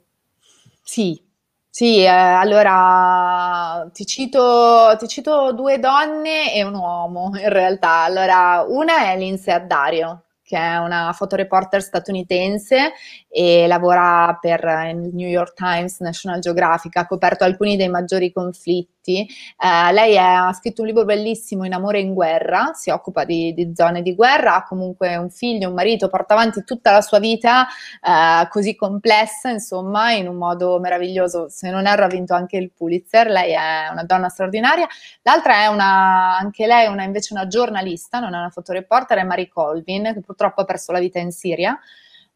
Sì, 0.83 1.21
sì, 1.69 2.03
eh, 2.03 2.07
allora 2.07 3.88
ti 3.93 4.05
cito, 4.05 4.95
ti 4.99 5.09
cito 5.09 5.53
due 5.53 5.79
donne 5.79 6.55
e 6.55 6.62
un 6.62 6.75
uomo 6.75 7.31
in 7.35 7.49
realtà. 7.49 8.03
Allora, 8.03 8.65
una 8.69 9.11
è 9.11 9.17
Lindsay 9.17 9.55
Addario, 9.55 10.25
che 10.45 10.59
è 10.59 10.77
una 10.77 11.12
fotoreporter 11.12 11.83
statunitense 11.83 12.93
e 13.35 13.66
lavora 13.66 14.37
per 14.38 14.62
il 14.90 15.09
New 15.14 15.27
York 15.27 15.55
Times, 15.55 16.01
National 16.01 16.38
Geographic, 16.38 16.97
ha 16.99 17.07
coperto 17.07 17.45
alcuni 17.45 17.77
dei 17.77 17.88
maggiori 17.88 18.31
conflitti. 18.31 19.27
Eh, 19.27 19.92
lei 19.92 20.14
è, 20.14 20.18
ha 20.18 20.53
scritto 20.53 20.83
un 20.83 20.88
libro 20.88 21.07
bellissimo, 21.07 21.64
In 21.64 21.73
amore 21.73 21.99
in 22.01 22.12
guerra, 22.12 22.73
si 22.75 22.90
occupa 22.90 23.25
di, 23.25 23.55
di, 23.55 23.73
zone 23.75 24.03
di 24.03 24.14
guerra, 24.14 24.57
ha 24.57 24.64
comunque 24.64 25.16
un 25.16 25.31
figlio, 25.31 25.68
un 25.68 25.75
marito, 25.75 26.11
porta 26.11 26.35
avanti 26.35 26.62
tutta 26.62 26.92
la 26.92 27.01
sua 27.01 27.21
vita 27.21 27.66
eh, 28.03 28.47
così 28.51 28.77
complessa, 28.77 29.49
insomma, 29.49 30.12
in 30.12 30.29
un 30.29 30.37
modo 30.37 30.79
meraviglioso. 30.79 31.49
Se 31.49 31.71
non 31.71 31.87
erro 31.87 32.05
ha 32.05 32.09
vinto 32.09 32.35
anche 32.35 32.59
il 32.59 32.71
Pulitzer, 32.71 33.29
lei 33.29 33.53
è 33.53 33.88
una 33.90 34.05
donna 34.05 34.29
straordinaria. 34.29 34.87
L'altra 35.23 35.62
è 35.62 35.66
una, 35.68 36.37
anche 36.37 36.66
lei 36.66 36.87
una, 36.87 37.05
invece 37.05 37.33
una 37.33 37.47
giornalista, 37.47 38.18
non 38.18 38.35
è 38.35 38.38
una 38.38 38.51
fotoreporter, 38.51 39.16
è 39.16 39.25
Marie 39.25 39.49
Colvin, 39.49 40.11
che 40.12 40.21
purtroppo 40.21 40.61
ha 40.61 40.64
perso 40.64 40.92
la 40.92 40.99
vita 40.99 41.18
in 41.18 41.31
Siria. 41.31 41.79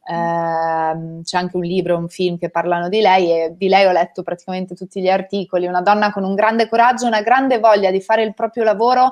Eh, 0.09 1.23
c'è 1.23 1.37
anche 1.37 1.57
un 1.57 1.63
libro, 1.63 1.97
un 1.97 2.09
film 2.09 2.39
che 2.39 2.51
parlano 2.51 2.89
di 2.89 3.01
lei 3.01 3.31
e 3.33 3.55
di 3.57 3.69
lei 3.69 3.87
ho 3.87 3.93
letto 3.93 4.23
praticamente 4.23 4.75
tutti 4.75 5.01
gli 5.01 5.09
articoli, 5.09 5.67
una 5.67 5.83
donna 5.83 6.13
con 6.13 6.23
un 6.23 6.35
grande 6.35 6.69
coraggio, 6.69 7.07
una 7.07 7.23
grande 7.23 7.59
voglia 7.59 7.91
di 7.91 8.01
fare 8.01 8.23
il 8.23 8.35
proprio 8.35 8.63
lavoro 8.63 9.11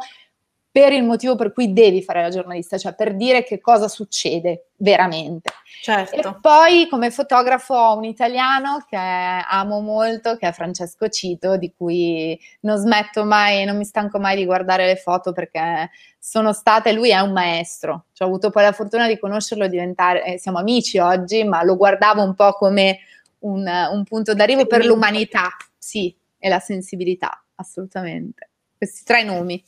per 0.74 0.92
il 0.92 1.04
motivo 1.04 1.36
per 1.36 1.52
cui 1.52 1.72
devi 1.72 2.02
fare 2.02 2.20
la 2.20 2.30
giornalista, 2.30 2.76
cioè 2.78 2.96
per 2.96 3.14
dire 3.14 3.44
che 3.44 3.60
cosa 3.60 3.86
succede 3.86 4.70
veramente. 4.78 5.52
Certo. 5.80 6.16
E 6.16 6.36
poi 6.40 6.88
come 6.88 7.12
fotografo 7.12 7.74
ho 7.76 7.96
un 7.96 8.02
italiano 8.02 8.84
che 8.88 8.96
amo 8.96 9.78
molto, 9.78 10.36
che 10.36 10.48
è 10.48 10.52
Francesco 10.52 11.08
Cito, 11.08 11.56
di 11.58 11.72
cui 11.76 12.36
non 12.62 12.76
smetto 12.76 13.24
mai, 13.24 13.64
non 13.64 13.76
mi 13.76 13.84
stanco 13.84 14.18
mai 14.18 14.34
di 14.34 14.44
guardare 14.44 14.86
le 14.86 14.96
foto 14.96 15.30
perché 15.30 15.90
sono 16.18 16.52
state, 16.52 16.90
lui 16.90 17.10
è 17.10 17.20
un 17.20 17.30
maestro, 17.30 18.06
cioè, 18.12 18.26
ho 18.26 18.30
avuto 18.32 18.50
poi 18.50 18.64
la 18.64 18.72
fortuna 18.72 19.06
di 19.06 19.16
conoscerlo, 19.16 19.68
diventare, 19.68 20.24
eh, 20.24 20.38
siamo 20.40 20.58
amici 20.58 20.98
oggi, 20.98 21.44
ma 21.44 21.62
lo 21.62 21.76
guardavo 21.76 22.20
un 22.20 22.34
po' 22.34 22.50
come 22.54 22.98
un, 23.40 23.64
un 23.64 24.02
punto 24.02 24.34
d'arrivo 24.34 24.66
per 24.66 24.84
l'umanità, 24.84 25.50
sì, 25.78 26.12
e 26.36 26.48
la 26.48 26.58
sensibilità, 26.58 27.44
assolutamente. 27.54 28.50
Questi 28.76 29.04
tre 29.04 29.22
nomi. 29.22 29.62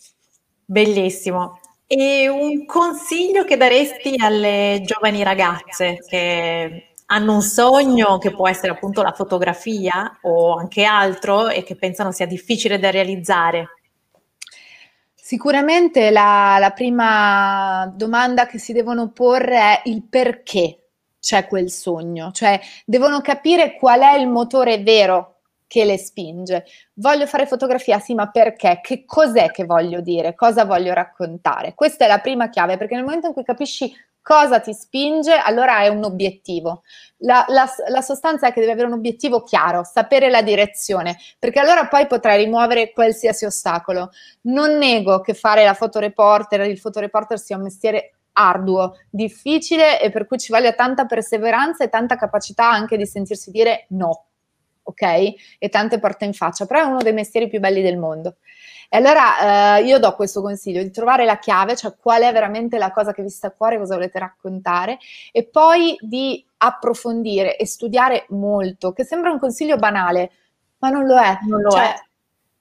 Bellissimo. 0.69 1.61
E 1.87 2.29
un 2.29 2.67
consiglio 2.67 3.45
che 3.45 3.57
daresti 3.57 4.17
alle 4.19 4.83
giovani 4.85 5.23
ragazze 5.23 5.99
che 6.09 6.95
hanno 7.07 7.35
un 7.35 7.43
sogno 7.43 8.19
che 8.19 8.33
può 8.33 8.49
essere 8.49 8.73
appunto 8.73 9.01
la 9.03 9.13
fotografia 9.13 10.19
o 10.23 10.57
anche 10.57 10.83
altro 10.83 11.49
e 11.49 11.63
che 11.63 11.77
pensano 11.77 12.11
sia 12.11 12.27
difficile 12.27 12.81
da 12.81 12.91
realizzare? 12.91 13.69
Sicuramente 15.15 16.11
la, 16.11 16.57
la 16.59 16.71
prima 16.71 17.93
domanda 17.95 18.47
che 18.47 18.59
si 18.59 18.73
devono 18.73 19.11
porre 19.11 19.57
è 19.57 19.83
il 19.85 20.03
perché 20.03 20.89
c'è 21.21 21.47
quel 21.47 21.71
sogno, 21.71 22.33
cioè 22.33 22.61
devono 22.85 23.21
capire 23.21 23.77
qual 23.77 24.01
è 24.01 24.17
il 24.17 24.29
motore 24.29 24.83
vero 24.83 25.36
che 25.67 25.85
le 25.85 25.99
spinge. 25.99 26.65
Voglio 26.95 27.27
fare 27.27 27.47
fotografia, 27.47 27.99
sì, 27.99 28.15
ma 28.15 28.31
perché? 28.31 28.81
Che 28.83 29.05
cos'è 29.05 29.51
che 29.51 29.65
voglio 29.65 30.01
dire? 30.01 30.35
Cosa 30.35 30.65
voglio 30.65 30.93
raccontare? 30.93 31.75
Questa 31.75 32.05
è 32.05 32.09
la 32.09 32.19
prima 32.19 32.49
chiave, 32.49 32.77
perché 32.77 32.95
nel 32.95 33.05
momento 33.05 33.27
in 33.27 33.33
cui 33.33 33.45
capisci 33.45 33.93
cosa 34.27 34.59
ti 34.59 34.75
spinge, 34.75 35.35
allora 35.37 35.83
è 35.83 35.89
un 35.89 36.03
obiettivo. 36.03 36.83
La, 37.19 37.45
la, 37.49 37.69
la, 37.89 38.01
sostanza 38.01 38.49
è 38.49 38.53
che 38.53 38.59
devi 38.59 38.73
avere 38.73 38.89
un 38.89 38.95
obiettivo 38.95 39.43
chiaro, 39.43 39.85
sapere 39.85 40.29
la 40.31 40.43
direzione, 40.43 41.17
perché 41.39 41.61
allora 41.61 41.87
poi 41.87 42.09
potrai 42.09 42.45
rimuovere 42.45 42.91
qualsiasi 42.91 43.45
ostacolo. 43.45 44.11
Non 44.43 44.79
nego 44.79 45.21
che 45.21 45.35
fare 45.35 45.65
la 45.65 45.75
fotoreporter, 45.75 46.63
il 46.63 46.79
fotoreporter 46.79 47.39
sia 47.39 47.57
un 47.57 47.63
mestiere 47.63 48.17
arduo, 48.33 48.97
difficile 49.09 50.01
e 50.01 50.11
per 50.11 50.27
cui 50.27 50.39
ci 50.39 50.53
voglia 50.53 50.73
tanta 50.73 51.07
perseveranza 51.07 51.85
e 51.85 51.89
tanta 51.89 52.17
capacità 52.17 52.69
anche 52.69 52.97
di 52.97 53.07
sentirsi 53.07 53.51
dire 53.51 53.87
no 53.91 54.26
ok? 54.87 55.03
E 55.59 55.69
tante 55.69 55.99
porte 55.99 56.25
in 56.25 56.33
faccia, 56.33 56.67
però 56.67 56.81
è 56.81 56.85
uno 56.85 57.03
dei 57.03 57.13
mestieri 57.13 57.49
più 57.49 57.61
belli 57.61 57.83
del 57.83 57.99
mondo. 57.99 58.37
E 58.89 58.99
allora 58.99 59.79
eh, 59.79 59.85
io 59.85 59.99
do 59.99 60.15
questo 60.15 60.41
consiglio 60.41 60.83
di 60.83 60.91
trovare 60.91 61.25
la 61.25 61.39
chiave, 61.39 61.75
cioè 61.75 61.95
qual 61.97 62.23
è 62.23 62.33
veramente 62.33 62.79
la 62.79 62.93
cosa 62.93 63.13
che 63.13 63.23
vi 63.23 63.29
sta 63.29 63.49
a 63.49 63.51
cuore, 63.51 63.79
cosa 63.79 63.95
volete 63.95 64.19
raccontare, 64.19 64.99
e 65.33 65.45
poi 65.45 65.97
di 66.01 66.45
approfondire 66.59 67.57
e 67.57 67.67
studiare 67.67 68.27
molto, 68.31 68.93
che 68.93 69.05
sembra 69.05 69.31
un 69.31 69.39
consiglio 69.39 69.77
banale, 69.77 70.31
ma 70.79 70.91
non 70.91 71.05
lo 71.05 71.19
è. 71.19 71.39
Non 71.43 71.63
lo 71.63 71.71
cioè, 71.71 71.95
è. 71.95 72.05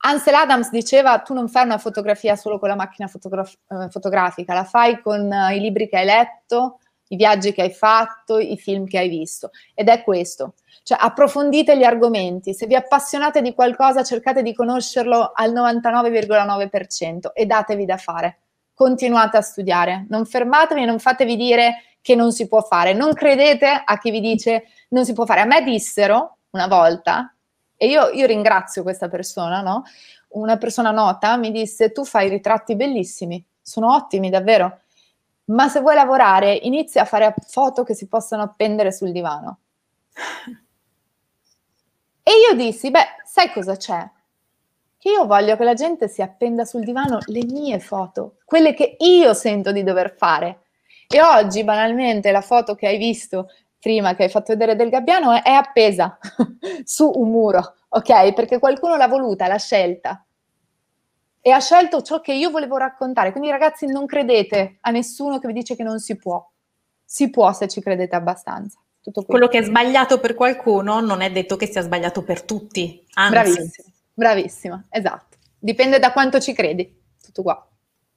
Ansel 0.06 0.36
Adams 0.36 0.70
diceva 0.70 1.20
tu 1.20 1.34
non 1.34 1.48
fai 1.48 1.66
una 1.66 1.80
fotografia 1.80 2.36
solo 2.36 2.60
con 2.60 2.70
la 2.70 2.76
macchina 2.76 3.08
fotograf- 3.08 3.58
eh, 3.70 3.90
fotografica, 3.90 4.54
la 4.54 4.64
fai 4.64 5.02
con 5.02 5.30
uh, 5.32 5.52
i 5.52 5.60
libri 5.60 5.88
che 5.88 5.98
hai 5.98 6.06
letto, 6.06 6.80
i 7.10 7.15
viaggi 7.15 7.52
che 7.52 7.62
hai 7.62 7.72
fatto, 7.72 8.39
i 8.39 8.58
film 8.58 8.86
che 8.86 8.98
hai 8.98 9.10
visto. 9.10 9.52
Ed 9.74 9.89
è 9.89 10.04
questo. 10.04 10.56
Cioè, 10.84 10.98
approfondite 11.00 11.78
gli 11.78 11.84
argomenti. 11.84 12.54
Se 12.54 12.68
vi 12.68 12.76
appassionate 12.76 13.41
di 13.41 13.54
qualcosa, 13.54 14.04
cercate 14.04 14.41
di 14.41 14.54
conoscerlo 14.54 15.32
al 15.34 15.52
99,9% 15.52 17.32
e 17.34 17.46
datevi 17.46 17.86
da 17.86 17.98
fare. 17.98 18.39
Continuate 18.74 19.38
a 19.38 19.41
studiare. 19.41 20.06
Non 20.10 20.26
fermatevi 20.26 20.82
e 20.82 20.86
non 20.86 21.00
fatevi 21.00 21.36
dire 21.36 21.84
che 22.02 22.15
non 22.15 22.32
si 22.32 22.48
può 22.48 22.62
fare. 22.62 22.94
Non 22.94 23.13
credete 23.13 23.82
a 23.84 23.98
chi 23.98 24.12
vi 24.12 24.20
dice 24.20 24.65
non 24.89 25.06
si 25.06 25.13
può 25.13 25.26
fare. 25.26 25.41
A 25.41 25.46
me 25.46 25.63
dissero 25.63 26.38
una 26.52 26.68
volta, 26.68 27.36
e 27.78 27.88
io, 27.88 28.10
io 28.10 28.26
ringrazio 28.26 28.84
questa 28.84 29.10
persona, 29.10 29.62
no? 29.62 29.84
Una 30.30 30.58
persona 30.58 30.91
nota 30.91 31.36
mi 31.38 31.52
disse: 31.52 31.91
Tu 31.91 32.06
fai 32.06 32.30
ritratti 32.30 32.76
bellissimi, 32.76 33.44
sono 33.62 33.94
ottimi 33.94 34.30
davvero 34.30 34.82
ma 35.45 35.67
se 35.67 35.81
vuoi 35.81 35.95
lavorare 35.95 36.53
inizia 36.53 37.03
a 37.03 37.05
fare 37.05 37.34
foto 37.47 37.84
che 37.84 37.93
si 37.93 38.08
possono 38.08 38.41
appendere 38.41 38.91
sul 38.91 39.12
divano. 39.12 39.60
E 42.23 42.31
io 42.49 42.55
dissi, 42.55 42.89
beh, 42.89 43.05
sai 43.23 43.51
cosa 43.51 43.75
c'è? 43.75 44.10
Che 44.97 45.10
io 45.10 45.25
voglio 45.25 45.55
che 45.55 45.63
la 45.63 45.75
gente 45.75 46.08
si 46.08 46.21
appenda 46.21 46.65
sul 46.65 46.84
divano 46.84 47.19
le 47.25 47.45
mie 47.45 47.79
foto, 47.79 48.38
quelle 48.45 48.73
che 48.73 48.95
io 48.99 49.34
sento 49.34 49.71
di 49.71 49.84
dover 49.84 50.15
fare. 50.15 50.62
E 51.08 51.21
oggi, 51.21 51.63
banalmente, 51.63 52.31
la 52.31 52.41
foto 52.41 52.73
che 52.73 52.88
hai 52.88 52.97
visto 52.97 53.49
prima, 53.79 54.15
che 54.15 54.23
hai 54.23 54.29
fatto 54.29 54.53
vedere 54.53 54.75
del 54.75 54.89
gabbiano, 54.89 55.31
è, 55.31 55.51
appesa 55.51 56.17
su 56.84 57.12
un 57.13 57.29
muro, 57.29 57.75
ok? 57.89 58.34
Perché 58.34 58.58
qualcuno 58.58 58.95
l'ha 58.95 59.08
voluta, 59.08 59.47
l'ha 59.47 59.60
scelta 59.60 60.25
e 61.47 61.51
ha 61.51 61.60
scelto 61.60 62.01
ciò 62.01 62.21
che 62.21 62.34
io 62.34 62.49
volevo 62.49 62.75
raccontare. 62.77 63.29
Quindi 63.29 63.51
ragazzi 63.51 63.86
non 63.86 64.08
credete 64.08 64.77
a 64.81 64.89
nessuno 64.89 65.38
che 65.38 65.45
vi 65.45 65.53
dice 65.53 65.75
che 65.75 65.84
non 65.84 65.99
si 65.99 66.15
può. 66.15 66.43
Si 67.05 67.29
può 67.29 67.53
se 67.53 67.67
ci 67.67 67.81
credete 67.81 68.15
abbastanza. 68.15 68.79
Quello 69.27 69.47
che 69.47 69.60
è 69.60 69.63
sbagliato 69.63 70.19
per 70.19 70.34
qualcuno 70.34 71.01
non 71.01 71.21
è 71.21 71.29
detto 71.31 71.55
che 71.55 71.67
sia 71.67 71.84
sbagliato 71.84 72.23
per 72.23 72.41
tutti. 72.41 73.05
Anzi. 73.13 73.31
Bravissima, 73.31 73.88
bravissima, 74.12 74.86
esatto. 74.89 75.38
Dipende 75.60 75.99
da 75.99 76.12
quanto 76.12 76.39
ci 76.39 76.51
credi. 76.51 76.99
Tutto 77.23 77.43
qua. 77.43 77.67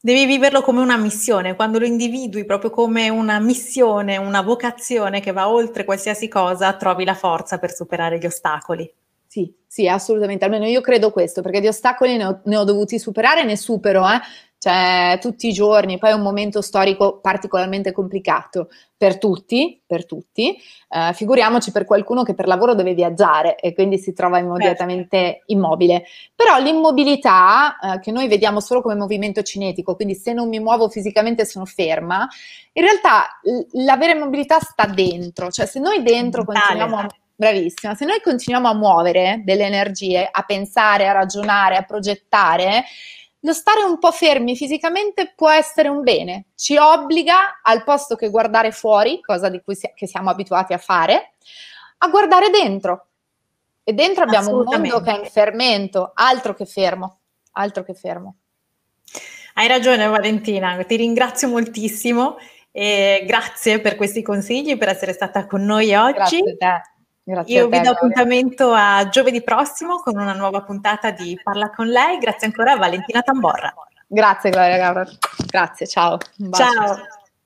Devi 0.01 0.25
viverlo 0.25 0.63
come 0.63 0.81
una 0.81 0.97
missione, 0.97 1.55
quando 1.55 1.79
lo 1.79 1.85
individui 1.85 2.47
proprio 2.47 2.71
come 2.71 3.11
una 3.11 3.39
missione, 3.41 4.17
una 4.17 4.41
vocazione 4.41 5.21
che 5.21 5.33
va 5.33 5.51
oltre 5.51 5.85
qualsiasi 5.85 6.29
cosa, 6.29 6.73
trovi 6.79 7.05
la 7.05 7.13
forza 7.13 7.59
per 7.59 7.75
superare 7.75 8.17
gli 8.17 8.25
ostacoli. 8.25 8.91
Sì, 9.31 9.55
sì, 9.67 9.87
assolutamente, 9.87 10.47
almeno 10.47 10.65
io 10.65 10.81
credo 10.81 11.11
questo, 11.11 11.43
perché 11.43 11.61
di 11.61 11.67
ostacoli 11.69 12.17
ne 12.17 12.25
ho, 12.25 12.41
ne 12.45 12.57
ho 12.57 12.65
dovuti 12.65 12.99
superare, 12.99 13.45
ne 13.45 13.59
supero, 13.59 14.09
eh? 14.09 14.19
cioè 14.57 15.19
tutti 15.21 15.49
i 15.49 15.53
giorni, 15.53 15.99
poi 15.99 16.11
è 16.11 16.15
un 16.15 16.23
momento 16.23 16.63
storico 16.63 17.21
particolarmente 17.21 17.93
complicato 17.93 18.71
per 18.97 19.19
tutti, 19.19 19.81
per 19.87 20.07
tutti, 20.07 20.57
eh, 20.89 21.13
figuriamoci 21.13 21.71
per 21.73 21.85
qualcuno 21.85 22.23
che 22.23 22.35
per 22.35 22.47
lavoro 22.47 22.75
deve 22.75 22.95
viaggiare 22.95 23.57
e 23.57 23.75
quindi 23.75 23.99
si 23.99 24.15
trova 24.15 24.39
immediatamente 24.39 25.19
certo. 25.19 25.45
immobile. 25.53 26.05
Però 26.35 26.59
l'immobilità, 26.59 27.77
eh, 27.79 28.01
che 28.01 28.11
noi 28.11 28.29
vediamo 28.29 28.61
solo 28.61 28.81
come 28.81 28.95
movimento 28.95 29.43
cinetico, 29.43 29.95
quindi 29.95 30.15
se 30.15 30.33
non 30.33 30.49
mi 30.49 30.59
muovo 30.59 30.89
fisicamente 30.89 31.45
sono 31.45 31.67
ferma, 31.67 32.27
in 32.73 32.83
realtà 32.83 33.27
la 33.73 33.97
vera 33.99 34.13
immobilità 34.13 34.59
sta 34.59 34.87
dentro, 34.87 35.51
cioè 35.51 35.67
se 35.67 35.81
noi 35.81 36.03
dentro 36.03 36.45
continuiamo 36.45 36.97
a 36.97 37.07
bravissima. 37.39 37.95
Se 37.95 38.05
noi 38.05 38.21
continuiamo 38.21 38.69
a 38.69 38.75
muovere 38.75 39.43
delle 39.45 39.65
energie, 39.65 40.29
a 40.29 40.43
pensare, 40.43 41.07
a 41.07 41.13
ragionare, 41.13 41.77
a 41.77 41.83
progettare, 41.83 42.85
lo 43.43 43.53
stare 43.53 43.83
un 43.83 44.01
po' 44.01 44.11
fermi 44.11 44.57
fisicamente 44.57 45.33
può 45.37 45.49
essere 45.49 45.87
un 45.87 46.03
bene, 46.03 46.47
ci 46.57 46.77
obbliga 46.77 47.61
al 47.63 47.85
posto 47.85 48.17
che 48.17 48.29
guardare 48.29 48.73
fuori, 48.73 49.21
cosa 49.21 49.49
di 49.49 49.63
cui 49.63 49.77
si- 49.77 49.89
siamo 49.95 50.31
abituati 50.31 50.73
a 50.73 50.79
fare, 50.79 51.35
a 51.99 52.09
guardare 52.09 52.51
dentro. 52.51 53.07
E 53.85 53.93
dentro 53.93 54.25
abbiamo 54.25 54.59
un 54.59 54.65
mondo 54.65 55.01
che 55.01 55.13
è 55.13 55.19
in 55.19 55.31
fermento, 55.31 56.11
altro 56.15 56.55
che 56.55 56.67
fermo, 56.67 57.21
altro 57.53 57.85
che 57.85 57.95
fermo. 57.95 58.35
Hai 59.55 59.69
ragione 59.69 60.07
Valentina, 60.09 60.77
ti 60.85 60.97
ringrazio 60.97 61.49
moltissimo 61.49 62.37
e 62.73 63.23
grazie 63.27 63.81
per 63.81 63.95
questi 63.95 64.23
consigli, 64.23 64.77
per 64.77 64.89
essere 64.89 65.13
stata 65.13 65.47
con 65.47 65.65
noi 65.65 65.95
oggi. 65.95 66.41
Grazie 66.41 66.57
a 66.59 66.81
te. 66.81 66.97
Grazie 67.29 67.57
Io 67.57 67.69
vi 67.69 67.79
do 67.83 67.91
appuntamento 67.91 68.73
a 68.73 69.07
giovedì 69.11 69.43
prossimo 69.43 70.01
con 70.01 70.17
una 70.17 70.33
nuova 70.33 70.63
puntata 70.63 71.11
di 71.11 71.39
Parla 71.43 71.71
con 71.71 71.87
lei. 71.87 72.17
Grazie 72.17 72.47
ancora 72.47 72.73
a 72.73 72.77
Valentina 72.79 73.21
Tamborra. 73.21 73.75
Grazie 74.07 74.49
Gloria, 74.49 75.07
grazie, 75.47 75.87
ciao. 75.87 76.17
Ciao. 76.51 76.97